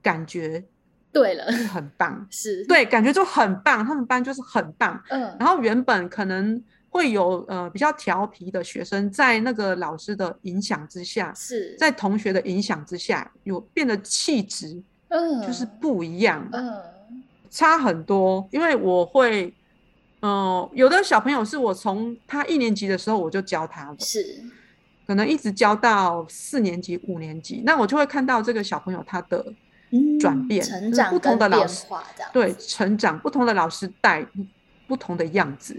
[0.00, 0.62] 感觉
[1.10, 5.02] 对了，很棒， 是，对，感觉就很棒，他们班就是很棒。
[5.08, 16.80] 嗯，然后原本可能会有呃比较调皮的学生，在那个老师的影响之下，是，在同学的影响之下，有变得气质嗯，就是不一样，嗯
[17.50, 18.46] 差很多。
[18.52, 19.52] 因为我会，
[20.20, 24.42] 嗯、有的小朋友是我从他一年级的时候我就教他了，是，
[25.06, 29.44] 可能一直教到四年级、五年级，那我就会看到这个小朋友他的
[29.90, 31.86] 嗯，转变就是成长不同的老师。
[32.32, 34.26] 对成长，不同的老师带
[34.86, 35.74] 不同的样子。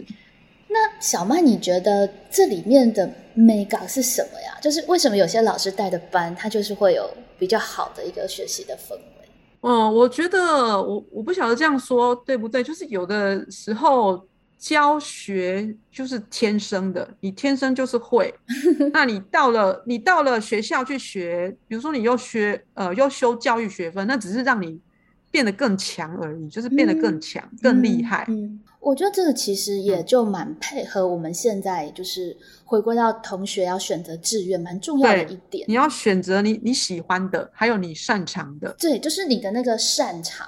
[0.68, 4.58] 那小曼，你觉得这里面的美感是什么呀？
[4.62, 9.30] 就是为什么有些老师带的班，他就是会有比较好的一个学习的氛围？
[9.62, 14.26] 嗯，我觉得我我不晓得这样说对不对，就是有的时候
[14.60, 18.34] 教学就是天生的，你天生就是会。
[18.92, 24.78] 那你到了你到了学校去学，比如说你又学呃又修教育学分，那只是让你
[25.32, 28.26] 变得更强而已，就是变得更嗯强、更厉害。
[28.28, 35.64] 嗯，我觉得这个其实也就蛮配合我们现在就是回归到同学要选择志愿蛮重要的一点。
[35.70, 38.76] 你要选择你你喜欢的，还有你擅长的。
[38.78, 40.46] 对，就是你的那个擅长。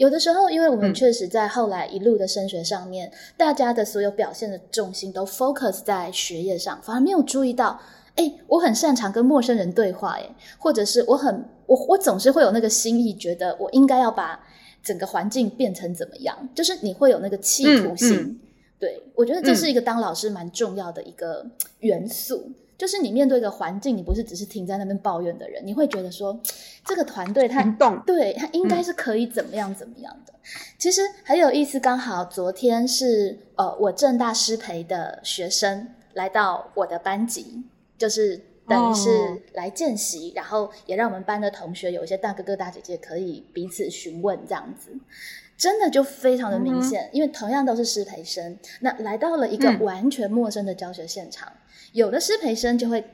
[0.00, 7.78] 有的时候，因为我们嗯确实在后来一路的升学上面，大家的所有表现的重心都 focus 在学业上，反而没有注意到，
[8.16, 14.42] 哎，我很擅长跟陌生人对话，哎，或者是我很我我总是会有那个心意，觉得我应该要把
[14.82, 18.16] 整个环境变成怎么样，就是你会有那个企图心。
[18.16, 18.40] 嗯嗯
[18.78, 21.44] 对我觉得这是一个当老师蛮重要的一个
[21.80, 22.50] 元素。
[22.80, 26.40] 就是你面对一个环境，你不是只是停在那边抱怨的人，你会觉得说，
[26.82, 30.32] 这个团队他动对他应该嗯是可以怎么样怎么样的。
[30.78, 37.62] 其实很有意思，刚好昨天是呃我正大师培的学生来到我的班级，
[37.98, 44.90] 就是等于是哦来见习，然后也让我们班的同学有一些大哥哥大姐姐可以彼此询问这样子。
[45.58, 51.52] 真的就非常的明显，因为同样都是师培生，那来到了一个嗯完全陌生的教学现场，
[51.92, 53.04] 有的师培生就会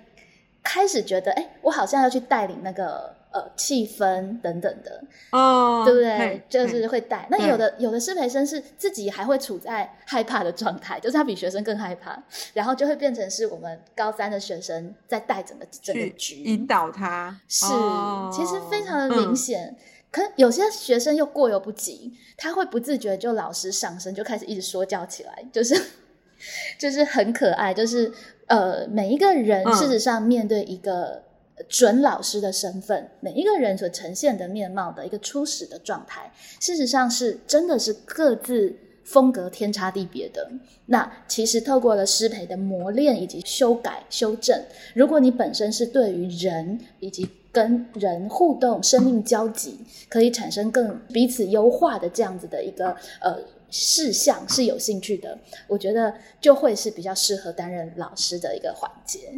[0.62, 6.42] 开始觉得，哎，我好像要去带领那个呃气氛等等的，哦，对不对？
[6.48, 7.26] 就是会带。
[7.30, 12.20] 那有的有的师培生是自己还会处在害怕的状态，就是他比学生更害怕，
[12.54, 17.40] 然后就会变成是我们高三的学生在带整个整个局，引导他。
[17.48, 19.76] 是，哦其实非常的明嗯显。
[20.10, 25.78] 可有些学生又过犹不及，他会不自觉就老师上身，就开始一直说教起来，就是
[26.78, 28.10] 就是很可爱，就是
[28.46, 31.22] 呃每一个人嗯事实上面对一个
[31.68, 36.30] 准老师的身份，每一个人所呈现的面貌的一个初始的状态，
[36.60, 40.50] 事实上是真的是各自风格天差地别的。
[40.86, 44.60] 那其实透过了师培的磨练以及修改修正，
[44.94, 49.78] 如果你本身是对于人以及跟人互动、生命交集，
[50.10, 53.38] 可以产生更彼此优化的这样子的一个呃
[53.76, 59.32] 事项是有兴趣的，我觉得就会是比较适合担任老师的一个环节。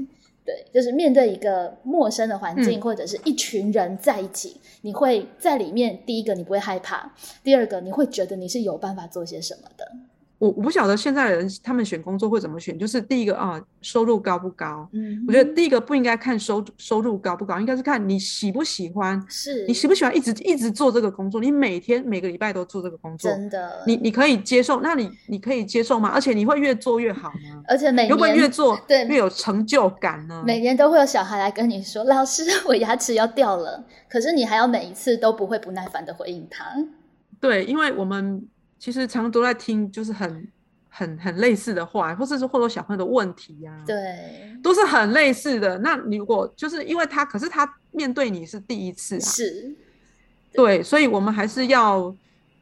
[0.44, 9.85] 对，就是面对一个陌生的环境，嗯或者是一群人在一起，你会在里面，第一个你不会害怕，第二个你会觉得你是有办法做些什么的。
[10.38, 14.88] 我我不晓得现在的人他们选工作会怎么选，就是第一个啊，收入高不高？
[14.92, 26.09] 嗯我觉得第一个不应该看收收入高不高，应该是看你喜不喜欢，是你喜不喜欢一直一直做这个工作，你每天每个礼拜都做这个工作，真的，你你可以接受，那你你可以接受吗？
[26.11, 27.62] 而且你会越做越好吗？
[27.66, 30.44] 而且每年会越做对越有成就感呢？
[30.46, 36.64] 每年都会有小孩来跟你说：“老师，我牙齿要掉了。”可是你还要每一次都不会不耐烦的回应他。
[37.40, 38.42] 对，因为我们
[38.79, 40.49] 其实常常都在听，就是很
[40.88, 45.79] 很很类似的话，或者是或者小朋友的问题呀、对，都是很类似的。
[45.79, 49.75] 那你如果就是因为他，可是他面对你是第一次啊，是，
[50.53, 52.14] 对，所以我们还是要，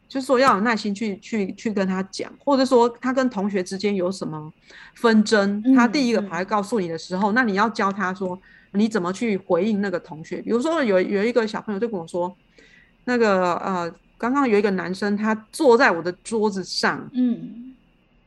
[0.09, 4.53] 就是说要有耐心去去去跟他讲，或者说他跟同学之间有什么
[4.97, 8.39] 纷争，他嗯第一个嗯跑来告诉你的时候，那你要教他说
[8.73, 10.43] 你怎么去回应那个同学。
[10.43, 12.37] 比如说有有一个小朋友就跟我说，
[13.05, 17.75] 那个呃，刚刚有一个男生他坐在我的桌子上，嗯，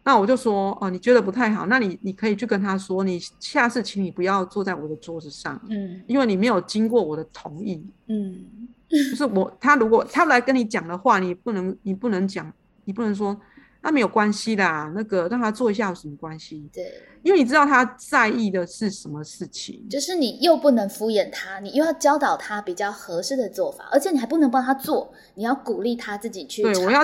[0.04, 7.84] 那我就说哦，你觉得不太好，那你你可以去跟他说，你下次请你不要坐在我的桌子上，嗯，因为你没有经过我的同意。
[8.08, 8.46] 嗯，
[8.90, 12.52] 就是我他如果他来跟你讲的话，你不能你不能讲，
[12.86, 13.40] 你不能说
[13.82, 16.70] 那没有关系啦，那个让他做一下有什么关系？
[16.74, 27.00] 对，因为你知道他在意的是什么事情，就是你又不能敷衍他，你又要教导他比较合适的做法，而且你还不能帮他做，你要鼓励他自己去对我要。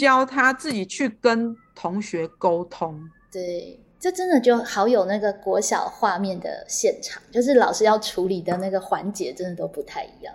[0.00, 2.98] 教他自己去跟同学沟通。
[3.30, 10.34] 对，这真的就好有那个国小画面的现场，就是老师要处理的那个环节，真的都不太一样。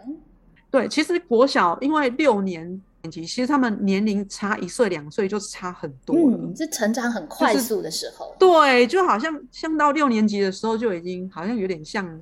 [0.69, 6.37] 对，其实国小因为六年级，其实他们年龄差一岁两岁就差很多了。
[6.37, 8.35] 嗯，是成长很快速的时候。
[8.39, 12.21] 对，就好像像到六年级的时候就已经好像有点像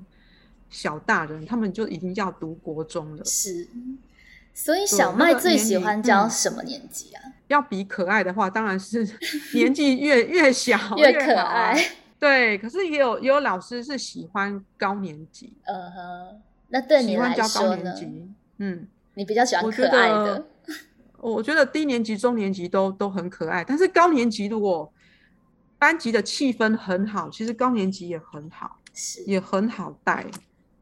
[0.70, 3.26] 小大人，他们就已经要读国中了。
[3.26, 3.68] 是，
[4.54, 7.22] 所以小麦最喜欢教什么年级啊？
[7.48, 9.08] 要比可爱的话，当然是
[9.54, 11.78] 年纪越越小 越可爱。
[12.20, 17.84] 对，可是也有也有老师是喜欢高年级，嗯哼，那对你来喜欢教高说呢？
[17.84, 18.30] 年级。
[18.60, 20.46] 嗯，你比较喜欢可爱的得，
[21.32, 24.92] 我觉得低年级、中年级都都很可爱，但是高年级如果
[25.80, 30.26] 班级的气氛很好，其实高年级也很好，是，也很好带。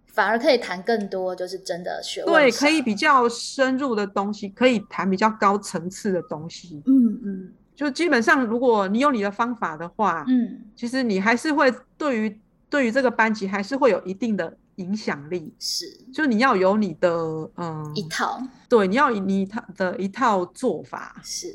[0.07, 6.83] 反而可以谈更多，就是真的学问对，可以比较深入的东西，可以谈比较高层次的东西。
[6.85, 12.39] 嗯嗯就基本上，如果你有你的方法的话，嗯，其实你还是会对于
[12.69, 15.53] 对于这个班级还是会有一定的影响力。
[15.59, 17.09] 是就你要有你的
[17.57, 21.19] 嗯，一套对，你要有你他的一套做法。
[21.23, 21.53] 是。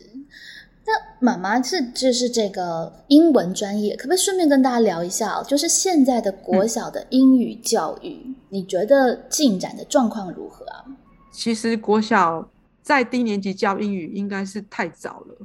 [0.89, 5.45] 那妈妈是就是这个英文专业，可不可以顺便跟大家聊一下哦？
[5.45, 10.85] 就是现在的国小的英语教育，你觉得进展的状况如何啊？
[11.33, 12.49] 其实国小
[12.83, 15.37] 在低年级教英语应该是太早了，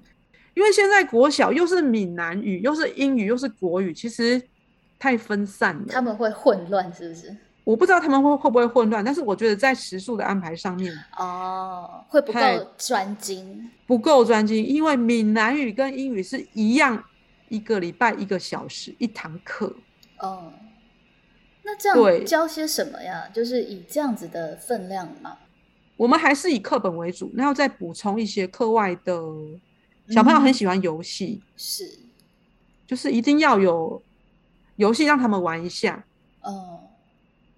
[0.53, 4.39] 因为现在国小又是闽南语，又是英语，又是国语，其实
[4.99, 5.86] 太分散了。
[5.89, 7.36] 他们会混乱是不是？
[7.64, 12.39] 我不知道他们会会不会混乱，但是我觉得在时数的安排上面哦，会不够
[12.78, 17.03] 专精不够专精，因为闽南语跟英语是一样，
[17.49, 19.76] 一个礼拜一个小时一堂课。
[20.20, 20.51] 哦。
[21.64, 23.30] 那这对样教些什么呀？
[23.32, 25.38] 就是以这样子的分量吗？
[25.95, 29.22] 我们还是以课本为主，然后再补充一些课外的。
[30.09, 31.99] 小朋友很喜欢游戏，是，
[32.86, 34.01] 就是一定要有
[34.76, 36.03] 游戏让他们玩一下，
[36.41, 36.80] 嗯，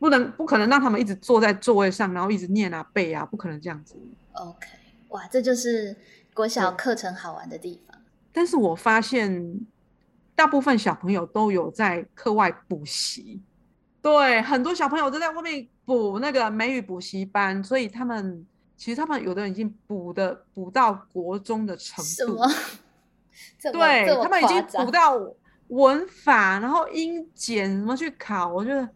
[0.03, 3.95] 不能不可能让他们一直坐在座位上，然后一直念啊背啊，不可能这样子。
[4.33, 4.67] OK，
[5.07, 5.95] 哇，这就是
[6.33, 7.97] 国小课程好玩的地方。
[8.33, 9.61] 但是我发现
[10.35, 13.41] 大部分小朋友都有在课外补习，
[14.01, 18.45] 对，很多小朋友都在外面补那个美语补习班，所以他们
[18.75, 23.71] 其实他们有的人已经补的补到国中的程度，什么？
[23.71, 25.17] 对他们已经补到
[25.69, 28.89] 文法，然后英检什么去考，我觉得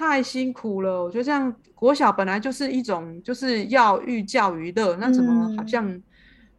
[0.00, 1.04] 太辛苦了。
[1.04, 6.02] 我觉得这样国小本来就是一种就是要寓教于乐，那怎么好嗯像、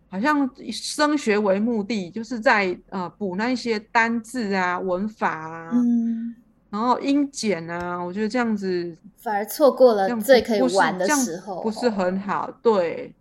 [0.09, 6.35] 好像以升学为目的，就是在呃补那一些单字啊、文法啊，嗯，
[6.69, 12.47] 然后英检啊，我觉得这样子反而错过了最可以玩的时候，不是很好。
[12.61, 13.11] 对，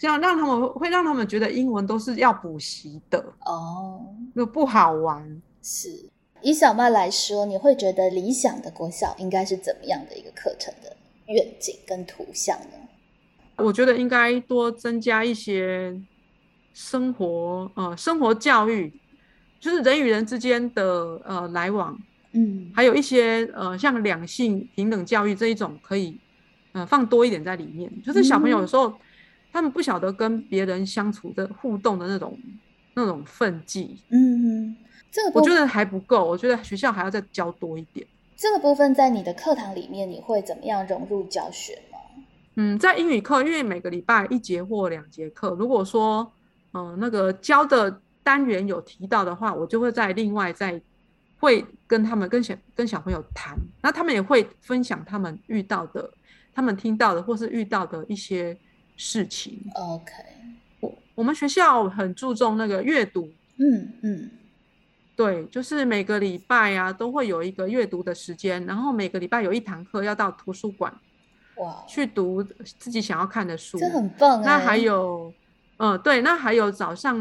[0.00, 4.06] 这样让他们会让他们觉得英文都是要补习的，哦。
[4.32, 5.42] 那不好玩。
[5.62, 5.90] 是
[6.42, 12.76] 以小麦来说，你会觉得理想的国小应该是怎么样的一个课程的愿景跟图像呢？
[13.56, 15.94] 我觉得应该多增加一些
[16.72, 18.90] 生活呃生活教育，
[19.60, 21.98] 就是人与人之间的呃来往，
[22.32, 26.18] 嗯，还有一些呃像两性平等教育这一种可以
[26.72, 27.92] 呃放多一点在里面。
[28.02, 28.94] 就是小朋友有时候
[29.52, 32.38] 他们不晓得跟别人相处的互动的那种
[32.94, 34.74] 那种分际，嗯，
[35.10, 36.24] 这个我觉得还不够。
[36.24, 38.06] 我觉得学校还要再教多一点。
[38.36, 41.98] 这个部分在你的课堂里面，你会怎么样融入教学吗？
[42.56, 46.32] 嗯，在英语课，因为每个礼拜一节或两节课，如果说，
[46.72, 50.80] 嗯、那个教的单元有提到的话，我就会在另外再
[51.38, 56.10] 会跟他们跟小跟小朋友谈，那他们也会分享他们遇到的、
[56.54, 58.56] 他们听到的或是遇到的一些
[58.96, 59.58] 事情。
[59.74, 60.12] OK，
[60.80, 64.30] 我我们学校很注重那个阅读，嗯嗯，
[65.20, 70.90] 对，就是每个礼拜啊都会有一个阅读的时间，然后每个礼拜有一堂课要到图书馆
[71.56, 73.78] 哇，去读自己想要看的书。
[73.78, 74.46] 这很棒哎。
[74.46, 75.30] 那还有，
[75.76, 77.18] 嗯、对，那还有早上，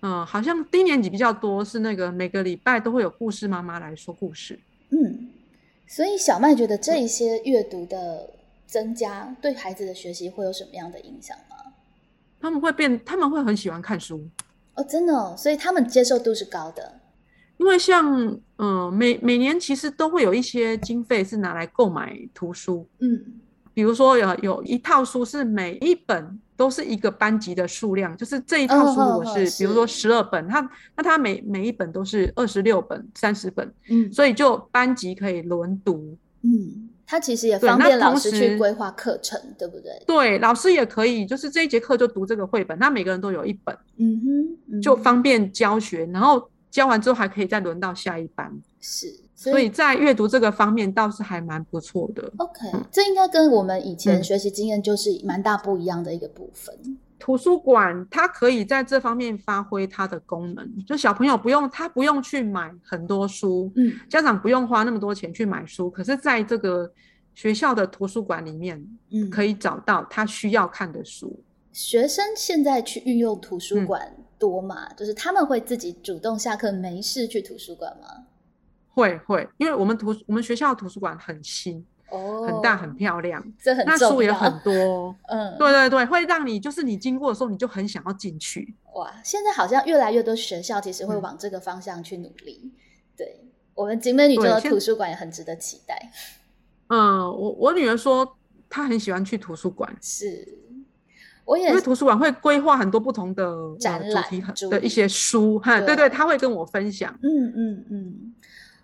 [0.00, 4.58] 嗯、好像低年级比较多，是那个每个礼拜都会有故事妈妈来说故事。
[4.88, 5.30] 嗯，
[5.86, 8.30] 所以小麦觉得这一些阅读的
[8.66, 11.56] 增加对孩子的学习会有什么样的影响吗？
[12.40, 14.28] 他们会变，他们会很喜欢看书，
[14.74, 17.00] 哦，真的哦，所以他们接受度是高的。
[17.58, 23.40] 因为像，嗯、每每年其实都会有一些经费是拿来购买图书，嗯。
[23.72, 30.60] 比如说有有一套书是每一本都是一个班级的数量，就是这一套书如果是比如说十二本，它
[30.96, 34.12] 那它每每一本都是二十六本、三十本，嗯。
[34.12, 36.18] 所以就班级可以轮读。
[36.42, 39.90] 嗯，它其实也方便老同师去时规划课程，对不对？
[40.06, 46.06] 对，老师也可以，就是这一节课就读这个绘本，那每个人都有一本，嗯哼，嗯就方便教学。
[46.12, 48.48] 然后教完之后还可以再轮到下一班，
[48.80, 52.32] 是，所以在阅读这个方面倒是还蛮不错的。
[52.36, 56.72] OK，这应该跟我们以前嗯学习经验就是蛮大不一样的一个部分。
[57.20, 66.90] 图书馆它可以在这方面发挥它的功能，就小朋友不用他不用去买很多书，嗯家长不用花那么多钱去买书，可是在这个
[67.34, 71.44] 学校的图书馆里面嗯，可以找到他需要看的书。
[71.72, 74.92] 学生现在去运用图书嗯馆多吗？
[74.94, 78.26] 就是他们会自己主动下课没事去图书馆吗？
[78.88, 83.96] 会会，因为我们图我们学校的图书馆很新、哦，很大、很漂亮，这很那。
[83.96, 85.14] 书也很多。
[85.28, 88.74] 嗯，对对对，会让你就是你经过的时候，你就很想要进去。
[88.94, 92.72] 哇，现在好像越来越多学校其实会嗯往这个方向去努力。
[93.16, 93.40] 对
[93.74, 96.10] 我们景美女中的图书馆也很值得期待。
[96.88, 98.36] 嗯，我我女儿说
[98.68, 100.46] 她很喜欢去图书馆，是，
[101.44, 107.16] 我也因为图书馆会规划很多不同的呃展览主题的一些书，哈，对对对，她会跟我分享。
[107.22, 108.34] 嗯嗯嗯，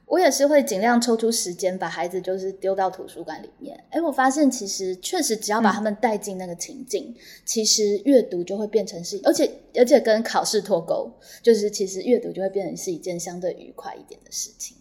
[0.06, 3.76] 我也是会尽量抽出时间把孩子就是丢到图书馆里面。
[3.90, 7.12] 哎，我发现其实确实只要把嗯他们带进那个情境，
[7.44, 14.76] 其实阅读就会变成是，而且而且跟考试脱钩，就是其实阅读就会变成是一件相对愉快一点的事情。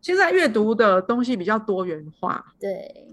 [0.00, 3.06] 现在阅读的东西比较多元化，对，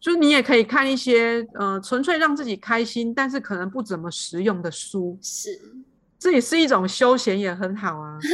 [0.00, 5.60] 就是你也可以看一些呃纯粹让自己开心，但是可能不怎么实用的书，是，
[6.18, 8.18] 这也是一种休闲，也很好啊。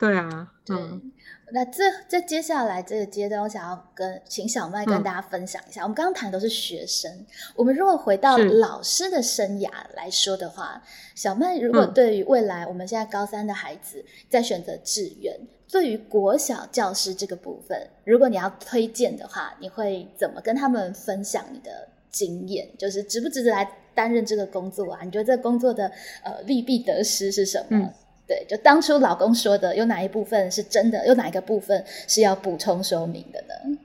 [0.00, 0.76] 对啊，对。
[0.76, 1.12] 嗯，
[1.52, 5.82] 那这这接下来这个阶段，我想要跟请小麦跟嗯大家分享一下。
[5.82, 7.12] 我们刚刚谈的都是学生，
[7.54, 10.82] 我们如果回到老师的生涯来说的话，
[11.14, 15.38] 小麦如果嗯对于未来我们现在高三的孩子在选择志愿，
[15.70, 22.66] 对于国小教师这个部分，如果你要推荐的话，你会怎么跟他们分享你的经验？
[22.78, 25.00] 就是值不值得来担任这个工作啊？
[25.02, 25.92] 你觉得这个工作的
[26.24, 27.76] 呃利弊得失是什么？
[27.76, 27.92] 嗯
[28.30, 33.76] 对，就当初老公说的，有哪一部分是真的，有哪一个部分是要补充说明的呢？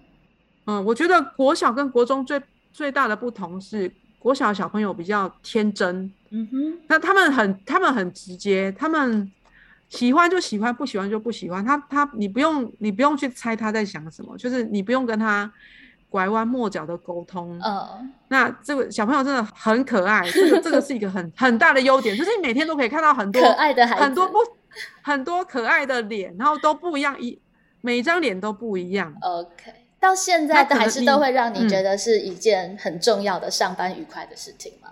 [0.66, 2.40] 嗯，我觉得国小跟国中最
[2.72, 9.32] 最大的不同是，国小的小朋友比较天真，嗯哼，那他们很他们很直接，他们
[9.90, 11.66] 喜欢就喜欢，不喜欢就不喜欢。
[11.66, 15.52] 他他你不用你不用去猜他在想什么，就是你不用跟他
[16.16, 17.60] 拐弯抹角的沟通。
[17.62, 24.38] 嗯，那这个小朋友真的很可爱，这个这个是一个很很大的优点，就是你每天都可以看到很多可爱的孩子，很多不
[25.02, 27.38] 很多可爱的脸，然后都不一样，一
[27.82, 29.14] 每一张脸都不一样。
[29.20, 29.74] OK。
[30.00, 34.88] 到现在那可能的还是都会让你你觉得是一件很重要的上班愉快的事情吗？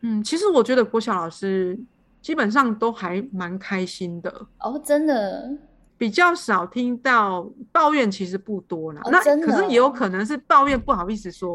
[0.00, 1.78] 嗯，其实我觉得国小老师
[2.20, 4.28] 基本上都还蛮开心的。
[4.58, 5.48] 哦，真的，
[5.96, 9.00] 比较少听到抱怨，其实不多啦。
[9.06, 11.54] 那可是也有哦可能是抱怨，不好意思说，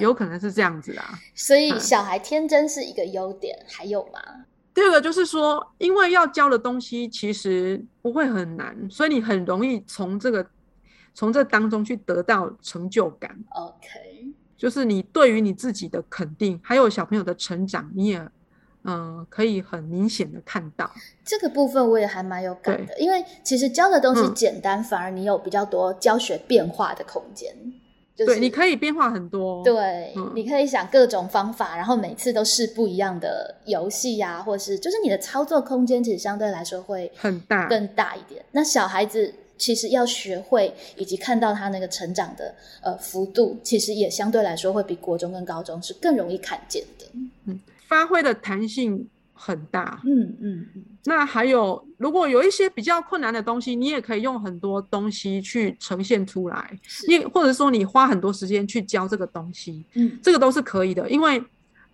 [0.00, 1.18] 有可能是这样子啦。
[1.34, 4.20] 所以嗯小孩天真是一个优点，还有吗？
[4.72, 10.44] 第二个就是说，因为要教的东西其实不会很难，所以你很容易从这个
[11.14, 18.28] 从这当中去得到成就感，OK，就是你对于你自己的肯定，还有小朋友的成长，你也
[18.84, 20.90] 嗯、呃可以很明显的看到。
[21.24, 27.54] 这个部分我也还蛮有感的，因为其实教的东西嗯简单，反而你有比较多教学变化的空间。
[28.16, 29.64] 就是、对，你可以变化很多。
[29.64, 37.66] 对，嗯你可以想各种方法，然后每次都试不一样的游戏呀、或是就是你的操作空间其实相对来说会很大。
[37.68, 38.44] 更大一点。
[38.52, 47.06] 那小孩子其实要学会以及看到他那个成长的呃幅度，其实也相对来说会比国中跟高中是更容易看见的。
[47.86, 50.00] 发挥的弹性很大。
[50.04, 57.06] 嗯嗯嗯，那还有，如果有一些比较困难的东西，你也可以用很多东西去呈现出来，是。
[57.08, 60.18] 你或者说你花很多时间去教这个东西，嗯。
[60.22, 61.42] 这个都是可以的，因为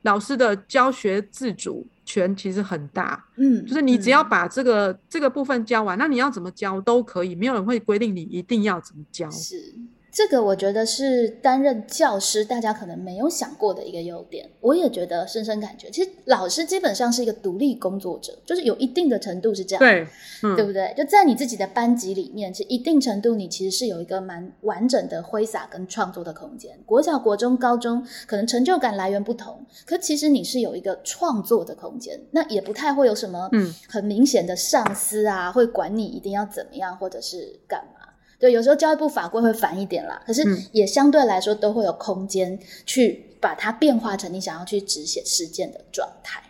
[0.02, 4.28] 老师的教学自主权其实很大，嗯，就是你只要嗯。
[4.28, 9.30] 把这个、这个部分教完，那你要怎么教都可以，没有人会规定你一定要怎么教。
[9.30, 9.74] 是
[10.20, 14.46] 这个，我觉得是担任教师大家可能没有想过的一个优点。
[14.60, 19.80] 我也觉得深深感觉，其实老师基本上是一个独立工作者，就是有一定的程度是这样。
[19.80, 20.06] 对，
[20.42, 20.92] 嗯，对不对？
[20.94, 26.78] 就在你自己的班级里面，其实一定程度你其实是有一个蛮完整的挥洒跟创作的空间。
[26.84, 37.99] 国小、国中、高中可能成就感来源不同，可其实你是有一个创作的空间，那也不太会有什么嗯很明显的上司啊会管你一定要怎么样或者是干嘛。
[38.40, 46.42] 对，有时候教育部法规会烦一点啦，可是也相对来说都会有空间去把它变化成你想要去执行实践的状态。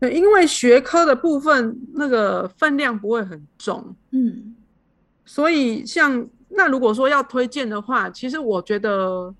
[0.00, 4.56] 对，因为学科的部分那个分量不会很重，嗯，
[5.24, 9.34] 所以像那如果说要推荐的话，其实我觉得，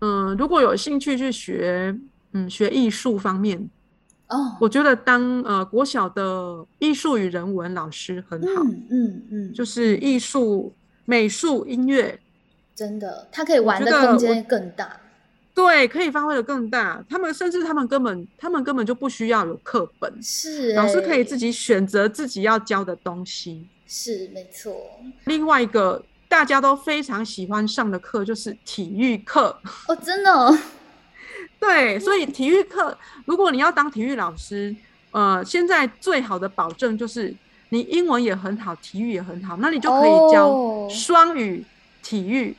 [0.00, 1.94] 嗯，如果有兴趣去学，
[2.32, 3.68] 嗯，学艺术方面，
[4.28, 10.74] 哦，我觉得当呃国小的艺术与人文老师很好，嗯嗯，就是艺术、
[11.08, 12.20] 美术、音乐，
[12.74, 15.00] 真的，他可以玩的空间更大。
[15.54, 17.02] 对，可以发挥的更大。
[17.08, 23.66] 他们甚至他们根本他们根本就不需要有课本，是老师可以自己选择自己要教的东西。
[23.86, 25.00] 是没错。
[25.24, 29.58] 另外一个大家都非常喜欢上的课就是体育课。
[29.86, 30.58] 哦，真的。
[31.58, 32.94] 对，所以体育课，
[33.24, 34.76] 如果你要当体育老师，
[35.12, 37.34] 呃，现在最好的保证就是
[37.70, 41.64] 你英文也很好，体育也很好，那你就可以教双语
[42.02, 42.54] 体育。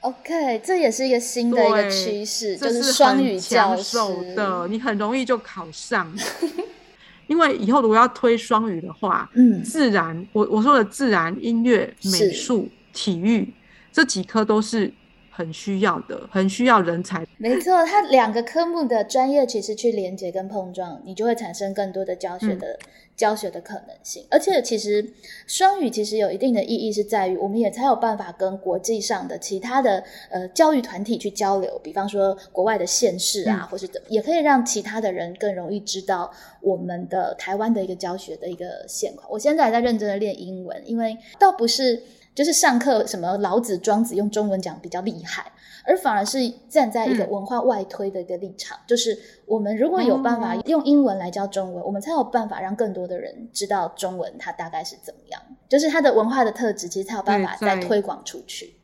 [0.00, 3.98] OK，这也是一个新的一个趋势，就是双语教师
[4.34, 6.10] 的，你很容易就考上。
[7.26, 13.52] 因为以后如果要推双语的话，嗯，自然，我我说的自然、音乐、美术、体育
[13.92, 14.90] 这几科都是
[15.28, 17.26] 很需要的，很需要人才。
[17.36, 22.78] 没错，它两个科目的专业其实去连接跟碰撞，你就会产生更多的教学的。
[23.18, 25.04] 教学的可能性，而且其实
[25.48, 39.28] 双语其实有一定的意义，是在于我们也才有办法跟国际上的其他的呃教育团体去交流，比方说国外的县市啊，或是也可以让其他的人更容易知道我们的台湾的一个教学的一个现况。
[39.28, 42.00] 我现在还在认真的练英文，因为倒不是
[42.36, 45.50] 就是上课什么老子、庄子用中文讲比较厉害。
[45.88, 58.74] 而反而是站在一个文化外推的一个立场，就是我们如果有办法用英文来教中文，我们才有办法让更多的人知道中文它大概是怎么样，就是它的文化的特质，其实才有办法再推广出去。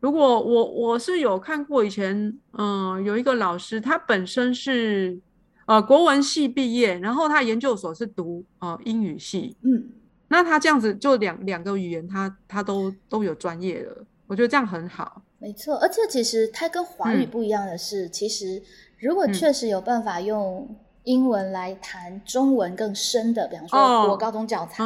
[0.00, 5.18] 如果我我是有看过以前，嗯，有一个老师，他本身是
[5.64, 9.90] 呃国文系毕业，然后他研究所是读呃英语系，嗯，
[10.28, 15.22] 那他这样子就两两个语言，他他都都有专业了，我觉得这样很好。
[15.40, 18.62] 没错，而且其实它跟华语不一样的是，其实
[18.98, 20.68] 如果确实有办法用
[21.04, 24.84] 英文来谈中文更深的，比方说国高中教材，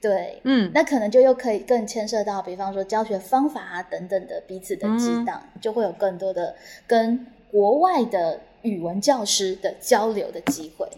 [0.00, 6.56] 对，嗯，那可能就又可以更牵涉到，比方说教学方法啊等等的彼此的激荡，就会有更多的
[6.86, 10.88] 跟国外的语文教师的交流的机会。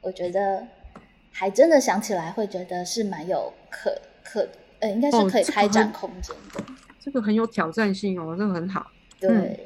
[0.00, 0.64] 我觉得
[1.32, 6.60] 还真的想起来会觉得是蛮有可可，呃，应该是可以开展空间的。
[6.60, 6.64] 这个
[7.22, 8.90] 很有挑战性哦，这个很好。
[9.18, 9.58] 对，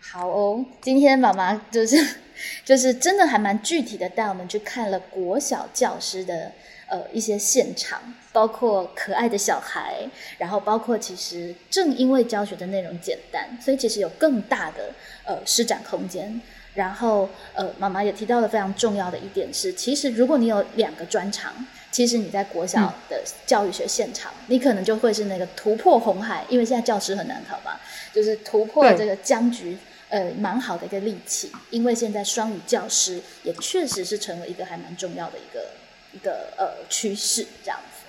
[0.00, 0.64] 好哦。
[0.80, 1.96] 今天妈妈就是
[2.64, 6.50] 就是真的还蛮具体的带我们去看了国小教师的
[6.88, 8.00] 呃一些现场，
[8.32, 10.08] 包括可爱的小孩，
[10.38, 14.92] 然后包括其实正因为教学的内容简单，所以其实有更大的
[15.24, 16.40] 呃施展空间。
[16.74, 21.54] 然后呃妈妈也提到了非常重要的一点是，其实如果你有两个专长。
[21.94, 27.78] 其实你在国小的教育学现场，你可能就会是那个突破红海，因为现在教师很难考嘛，
[28.12, 29.78] 就是突破这个僵局，
[30.08, 31.52] 呃，蛮好的一个利器。
[31.70, 35.68] 因为现在双语教师也确实是成为一个还蛮重要的一个
[36.12, 38.02] 一个呃趋势，这样子。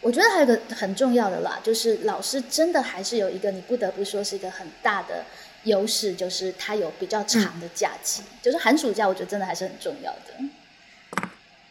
[0.00, 5.24] 我觉得还有一个很重要的啦，就是老师真的还是有一个你不得不说是一个很大的
[5.64, 10.44] 优势，就是他有比较长的假期，就是寒暑假，我觉得真的还是很重要的。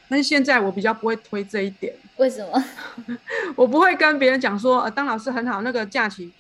[0.10, 2.66] 但是现在我比较不会推这一点，为什么？
[3.56, 6.32] 我不会跟别人讲说，呃，当老师很好，那个假期，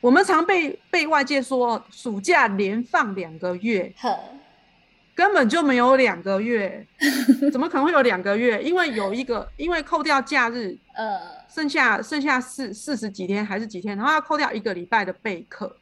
[0.00, 3.92] 我们常被被外界说暑假连放两个月，
[5.12, 6.86] 根本就没有两个月，
[7.50, 8.62] 怎么可能会有两个月？
[8.62, 11.18] 因为有一个，因为扣掉假日，呃，
[11.48, 15.76] 剩下剩下四四十几天还是几天，然后要扣掉一个礼拜的备课，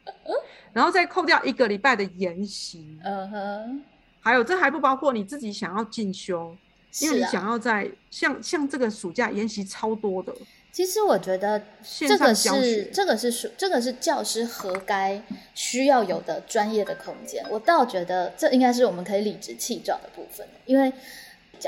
[0.73, 3.83] 然后再扣掉一个礼拜的研习，嗯哼，
[4.21, 6.57] 还有这还不包括你自己想要进修。
[7.01, 10.33] 因为你想要在像像这个暑假研习超多的，
[10.73, 11.61] 其实我觉得
[11.99, 15.21] 这个是这个是这个是教师何该
[15.55, 17.45] 需要有的专业的空间。
[17.51, 20.93] 我倒觉得这应该是我们可以理直气壮的部分，因为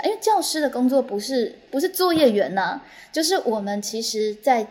[0.04, 4.66] 因为教师的工作不是不是作业员呐，就是我们其实，在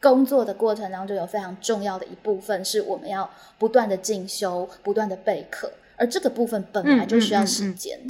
[0.00, 8.00] 工作的过程当中有非常重要的一部分是我们要不断的进修、不断的备课，而这个部分本来就需要时间。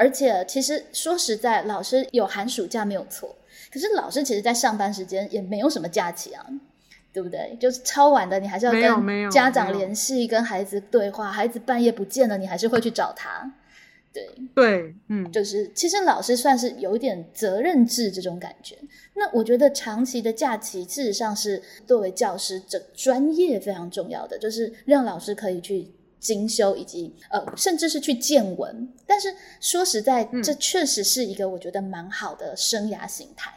[0.00, 3.36] 而且，其实说实在，老师有寒暑假没有错。
[3.70, 6.42] 可是，老师其实，在上班时间也没有什么假期啊，
[7.12, 7.54] 对不对？
[7.60, 11.30] 就是超晚的，你还是要跟家长联系，跟孩子对话。
[11.30, 13.52] 孩子半夜不见了，你还是会去找他。
[14.12, 18.76] 对对，嗯，就是其实老师算是有一点责任制这种感觉。
[19.14, 25.88] 那我觉得长期的假期，事实上是作为教师这专业非常重要的，就是让老师可以去
[26.20, 28.88] 精修，以及呃，甚至是去见闻。
[29.06, 33.50] 但是说实在，这确实是一个我觉得蛮好的生涯形态。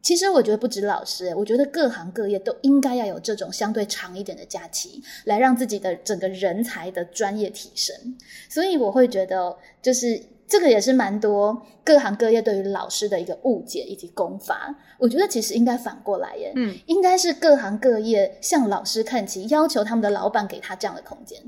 [0.00, 8.16] 其实我觉得不止老师，我觉得各行各业都应该要有这种相对长一点的假期，来让自己的整个人才的专业提升。
[8.48, 10.22] 所以我会觉得，就是。
[10.46, 14.74] 这个也是蛮多各行各业对于老师的一个误解以及功法。
[14.98, 21.38] 我觉得其实应该反过来耶，嗯，应该是各行各业向老师看齐，要求他们的老板给他这样的空间。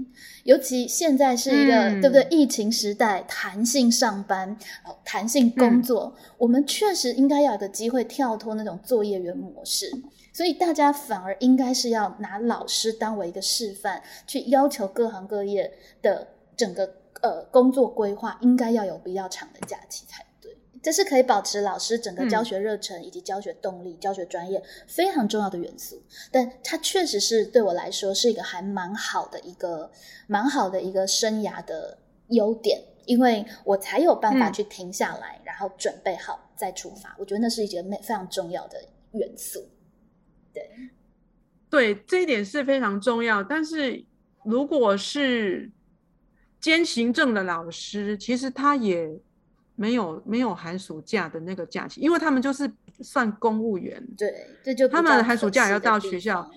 [0.44, 2.26] 尤其现在是一个对不对？
[2.30, 4.57] 疫情时代，弹性上班、
[5.05, 9.90] 弹性工作，我们确实应该要有个机会跳脱那种作业员模式。
[10.32, 15.72] 所以大家反而应该是要拿老师当为一个示范，去要求各行各业
[16.03, 16.90] 的整个。
[17.27, 26.01] 呃，工作规划应该要有比较长的假期才对，这是可以保持老师整个教学热忱以及教学动力、教学专业非常重要的元素。
[26.31, 29.91] 但它确实是对我来说是一个还蛮好的一个
[30.29, 31.99] 蛮好的一个生涯的
[32.29, 37.16] 优点，因为我才有办法去停下来，然后准备好再出发。
[37.18, 38.79] 我觉得那是一件非常重要的
[39.12, 39.68] 元素。
[40.55, 40.70] 对，
[41.68, 43.43] 对，这一点是非常重要。
[43.43, 44.05] 但是
[44.45, 45.68] 如果是
[46.66, 49.08] 兼行政的老师，其实他也
[49.76, 52.68] 没有没有寒暑假的那个假期，因为他们就是
[53.02, 54.04] 算公务员。
[54.18, 56.50] 对，这就他们寒暑假也要到学校。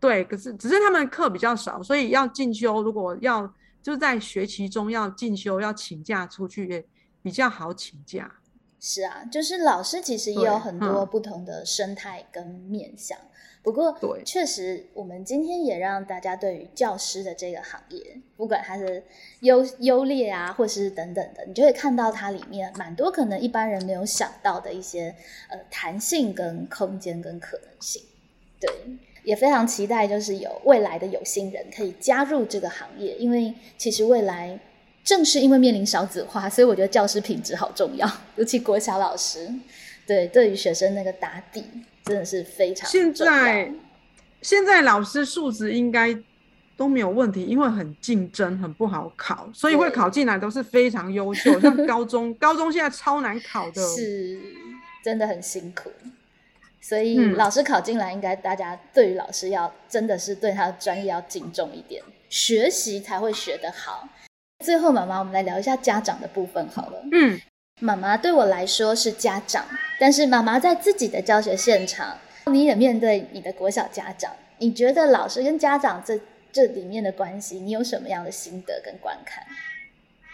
[0.00, 2.82] 对，可是只是他们课比较少，所以要进修。
[2.82, 3.46] 如果要
[3.80, 6.84] 就是在学期中要进修，要请假出去也
[7.22, 8.28] 比较好请假。
[8.80, 13.16] 是啊，就是老师其实也有很多不同的生态跟面向。
[13.62, 19.02] 不过，对，确实，我们今天也让大家对于教师的这个行业，不管它是
[19.40, 25.14] 优优劣啊，或是等等的，你就会看到它里面蛮多可能一般人没有想到的一些
[25.48, 28.02] 呃弹性跟空间跟可能性。
[28.58, 28.68] 对，
[29.22, 34.58] 也非常期待，就是有未来的有心人可以加入这个行业，因为其实未来
[35.04, 39.48] 正是因为面临少子化，所以我觉得教师品质好重要，尤其国小老师，
[40.12, 41.64] 对，对于学生那个打底。
[42.04, 42.90] 真的是非常。
[42.90, 43.72] 现在
[44.40, 46.12] 现在老师素质应该
[46.76, 51.60] 都没有问题，因为很竞争，很不好考，所以会考进来都是非常优秀。
[51.60, 54.40] 像高中，高中现在超难考的，是
[55.04, 55.92] 真的很辛苦。
[56.80, 64.08] 所以老师考进来，应该大家对于老师要真的是对他的专业要敬重一点，学习才会学得好。
[64.64, 67.00] 最后，妈妈，我们来聊一下家长的部分好了。
[67.12, 67.40] 嗯。
[67.82, 69.66] 妈妈对我来说是家长，
[69.98, 72.16] 但是妈妈在自己的教学现场，
[72.46, 74.30] 你也面对你的国小家长。
[74.58, 76.16] 你觉得老师跟家长这
[76.52, 79.44] 这里面的关系，你有什么样的心得跟观看？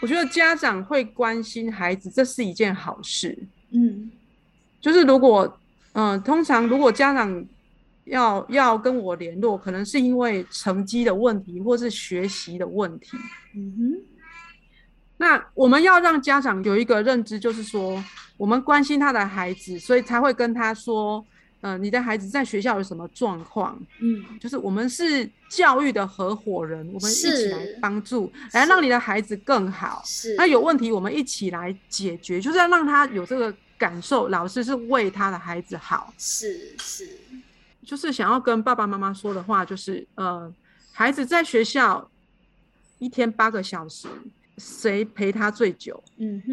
[0.03, 3.39] 我觉得家长会关心孩子，这是一件好事。
[3.71, 4.13] 嗯，
[4.79, 5.59] 就是如果，
[5.93, 7.47] 嗯，通常如果家长
[8.05, 13.17] 要要跟我联络，可能是因为成绩的问题，或是学习的问题。
[13.55, 14.18] 嗯哼。
[15.21, 18.03] 那我们要让家长有一个认知，就是说，
[18.37, 21.25] 我们关心他的孩子，所以才会跟他说，
[21.61, 23.77] 嗯，你的孩子在学校有什么状况？
[24.01, 30.01] 嗯，就是我们是教育的合伙人，我们一起来帮助，来让你的孩子更好。
[30.05, 36.15] 是，那有问题我们一起来解决，就是要让他有这个感受，老师是为他的孩子好。
[36.17, 37.19] 是是，
[37.85, 40.55] 就是想要跟爸爸妈妈说的话，就是，呃，
[40.93, 42.09] 孩子在学校
[43.01, 44.07] 一天八个小时。
[44.59, 46.03] 谁陪他最久？
[46.17, 46.53] 嗯哼，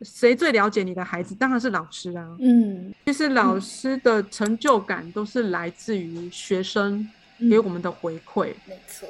[0.00, 1.34] 谁最了解你的孩子？
[1.34, 2.36] 当然是老师啊。
[2.40, 7.08] 嗯，其实老师的成就感都是来自于学生
[7.50, 8.54] 给我们的回馈。
[8.66, 9.08] 没错，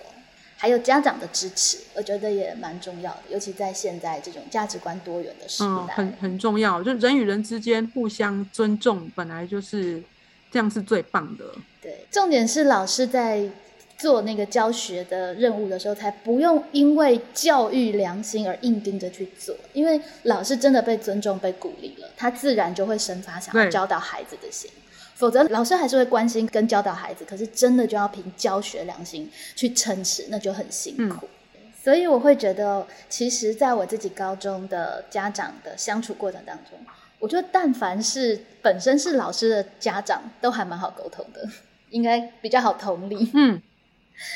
[0.56, 6.82] 还有家长的支持，我觉得也蛮重要的，尤其在现在这种价值观多元的时代，很很重要。
[6.82, 10.02] 就人与人之间互相尊重，本来就是
[10.50, 11.44] 这样是最棒的。
[11.80, 13.48] 对，重点是老师在。
[14.02, 19.54] 做那个教学的任务的时候，才不用因为教育良心而硬盯着去做。
[19.72, 24.68] 因为老师真的被尊重、被鼓励了，他自然就会生发想要教导孩子的心。
[25.14, 31.28] 否则，老师还是会关心跟教导孩子，可是真的就要凭教学良心去撑持，那就很辛苦。
[31.80, 36.76] 所以，我会觉得，其实在我自己高中的家长的相处过程当中，
[37.20, 41.48] 我觉得但凡是本身是老师的家长，都还蛮好沟通的，
[41.90, 43.30] 应该比较好同理。
[43.34, 43.62] 嗯。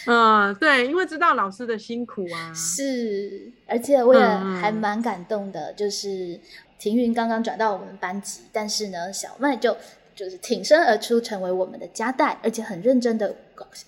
[0.07, 6.39] 嗯，对，因为知道老师的辛苦啊，是，而且我也还蛮感动的，就是
[6.79, 9.77] 庭云刚刚转到我们班级，但是呢，小麦就
[10.15, 13.35] 就是挺身而出，成为我们的家带，而且很认真的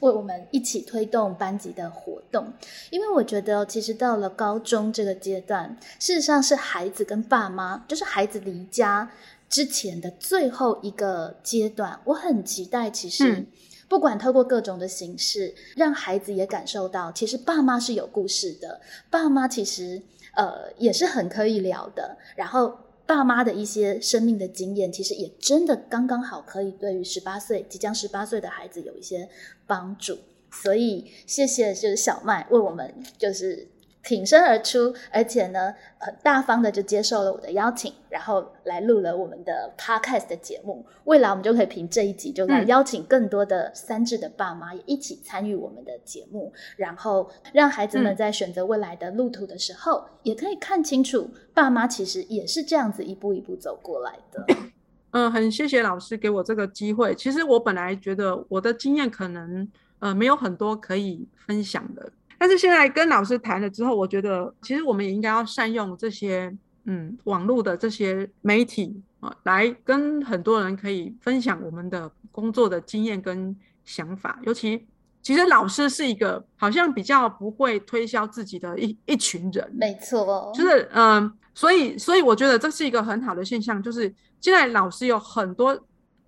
[0.01, 2.53] 为我们一起推动班级的活动。
[2.91, 9.11] 因为我觉得，其实到了高中这个阶段，事实上是孩子跟爸妈，就是孩子离家
[9.49, 11.99] 之前的最后一个阶段。
[12.05, 13.47] 我很期待，其实
[13.89, 18.81] 不管透过各种的形式，让孩子也感受到，其实爸妈是有故事的，
[19.11, 20.01] 爸妈其实
[20.35, 22.17] 呃也是很可以聊的。
[22.37, 22.79] 然后。
[23.09, 29.27] 爸妈的一些生命的经验，其实也真的刚刚好，可以对于十八岁即将十八岁的孩子有一些
[29.67, 30.19] 帮助。
[30.51, 33.67] 所以，谢谢就是小麦为我们就是。
[34.03, 40.87] 挺身而出，而且呢，很大方的就接受了我的邀请，然后来录了我们的 podcast 的节目。
[41.05, 54.47] 未来我们就可以凭这一集，就来邀请更多的三智的爸妈也一起参与我们的节目，然后让孩子们在选择未来的路途的时候，也可以看清楚爸妈其实也是这样子一步一步走过来的。
[55.11, 57.15] 嗯，很谢谢老师给我这个机会。
[57.15, 59.67] 其实我本来觉得我的经验可能
[60.01, 62.13] 呃没有很多可以分享的。
[62.39, 74.39] 但是现在跟老师谈了之后，我觉得其实我们也应该要善用这些嗯网络的这些媒体啊，来跟很多人可以分享我们的工作的经验跟想法。
[74.45, 74.87] 尤其
[75.21, 84.03] 其实老师是一个好像比较不会推销自己的一一群人，没错，就是嗯，所以所以我觉得这是一个很好的现象，就是
[84.41, 85.77] 现在老师有很多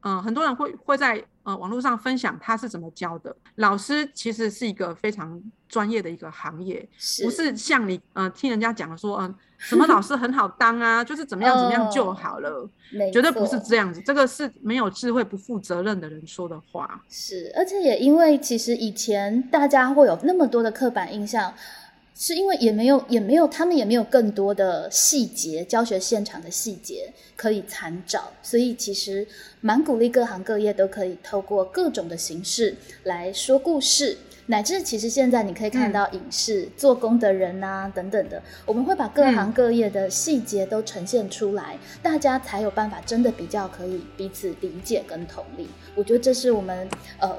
[0.00, 1.24] 嗯很多人会会在。
[1.42, 3.34] 呃，网络上分享他是怎么教的。
[3.56, 6.86] 老师其实是一个非常专业的一个行业，
[7.22, 12.68] 不是像你呃听人家讲说，嗯，什么老师很好当啊， 就是怎么样怎么样就好了，
[13.12, 14.00] 绝对不是这样子。
[14.02, 17.02] 这个是没有智慧、不负责任的人说的话。
[17.08, 21.52] 是，而且也因为其实以前大家会有那么多的刻板印象。
[22.14, 29.26] 是因为也没有也没有他们也没有更多的细节教学现场的细节可以参照，所以其实
[29.60, 45.68] 蛮鼓励各行各业都可以透过各种的形式来说故事，乃至其实现在你可以看到影视做工的人啊等等的，我们会把各行各业的细节都呈现出来，大家才有办法真的比较可以彼此理解跟同理。
[45.94, 46.86] 我觉得这是我们
[47.18, 47.34] 呃。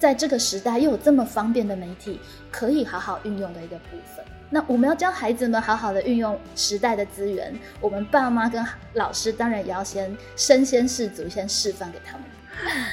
[0.00, 2.18] 在这个时代，又有这么方便的媒体，
[2.50, 4.24] 可以好好运用的一个部分。
[4.48, 12.24] 那我们要教孩子们好好的运用时代的资源，我们爸妈跟老师当然也要先身先士卒，先示范给他们。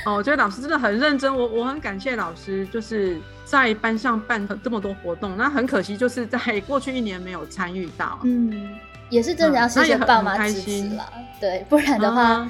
[0.06, 5.36] 哦，我觉得老师真的很认真，我我很感谢老师，就是在班上办这么多活动。
[5.38, 6.38] 那很可惜，就是在
[6.68, 8.20] 过去一年没有参与到。
[8.24, 8.76] 嗯，
[9.10, 12.50] 也是真的要谢谢爸妈支持了，对，不然的话。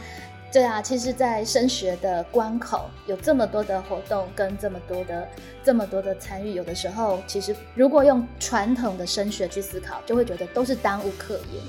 [0.57, 5.27] 对啊，其实，在升学的关口有这么多的活动，跟这么多的、
[5.63, 11.61] 这么多的参与，有的时候，其实如果用传统的升学去思考，就会觉得都是耽误课业。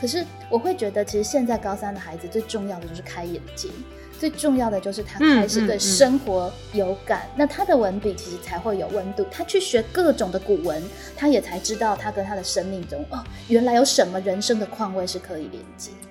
[0.00, 3.68] 可是，我会觉得，其实现在高三的孩子最重要的就是开眼界，
[4.16, 9.26] 最重要的就是他开始对生活有感，那他的文笔其实才会有温度。
[9.28, 10.80] 他去学各种的古文，
[11.16, 16.05] 他也才知道他跟他的生命中哦，原来有什么人生的况味是可以连接的。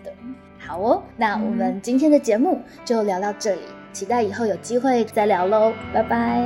[0.65, 3.61] 好哦，那我们今天的节目就聊到这里，
[3.93, 6.41] 期待以后有机会再聊喽，拜拜，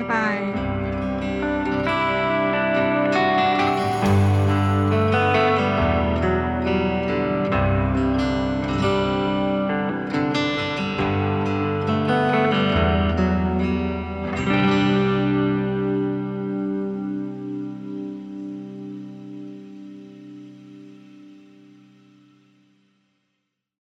[0.00, 1.13] 拜拜。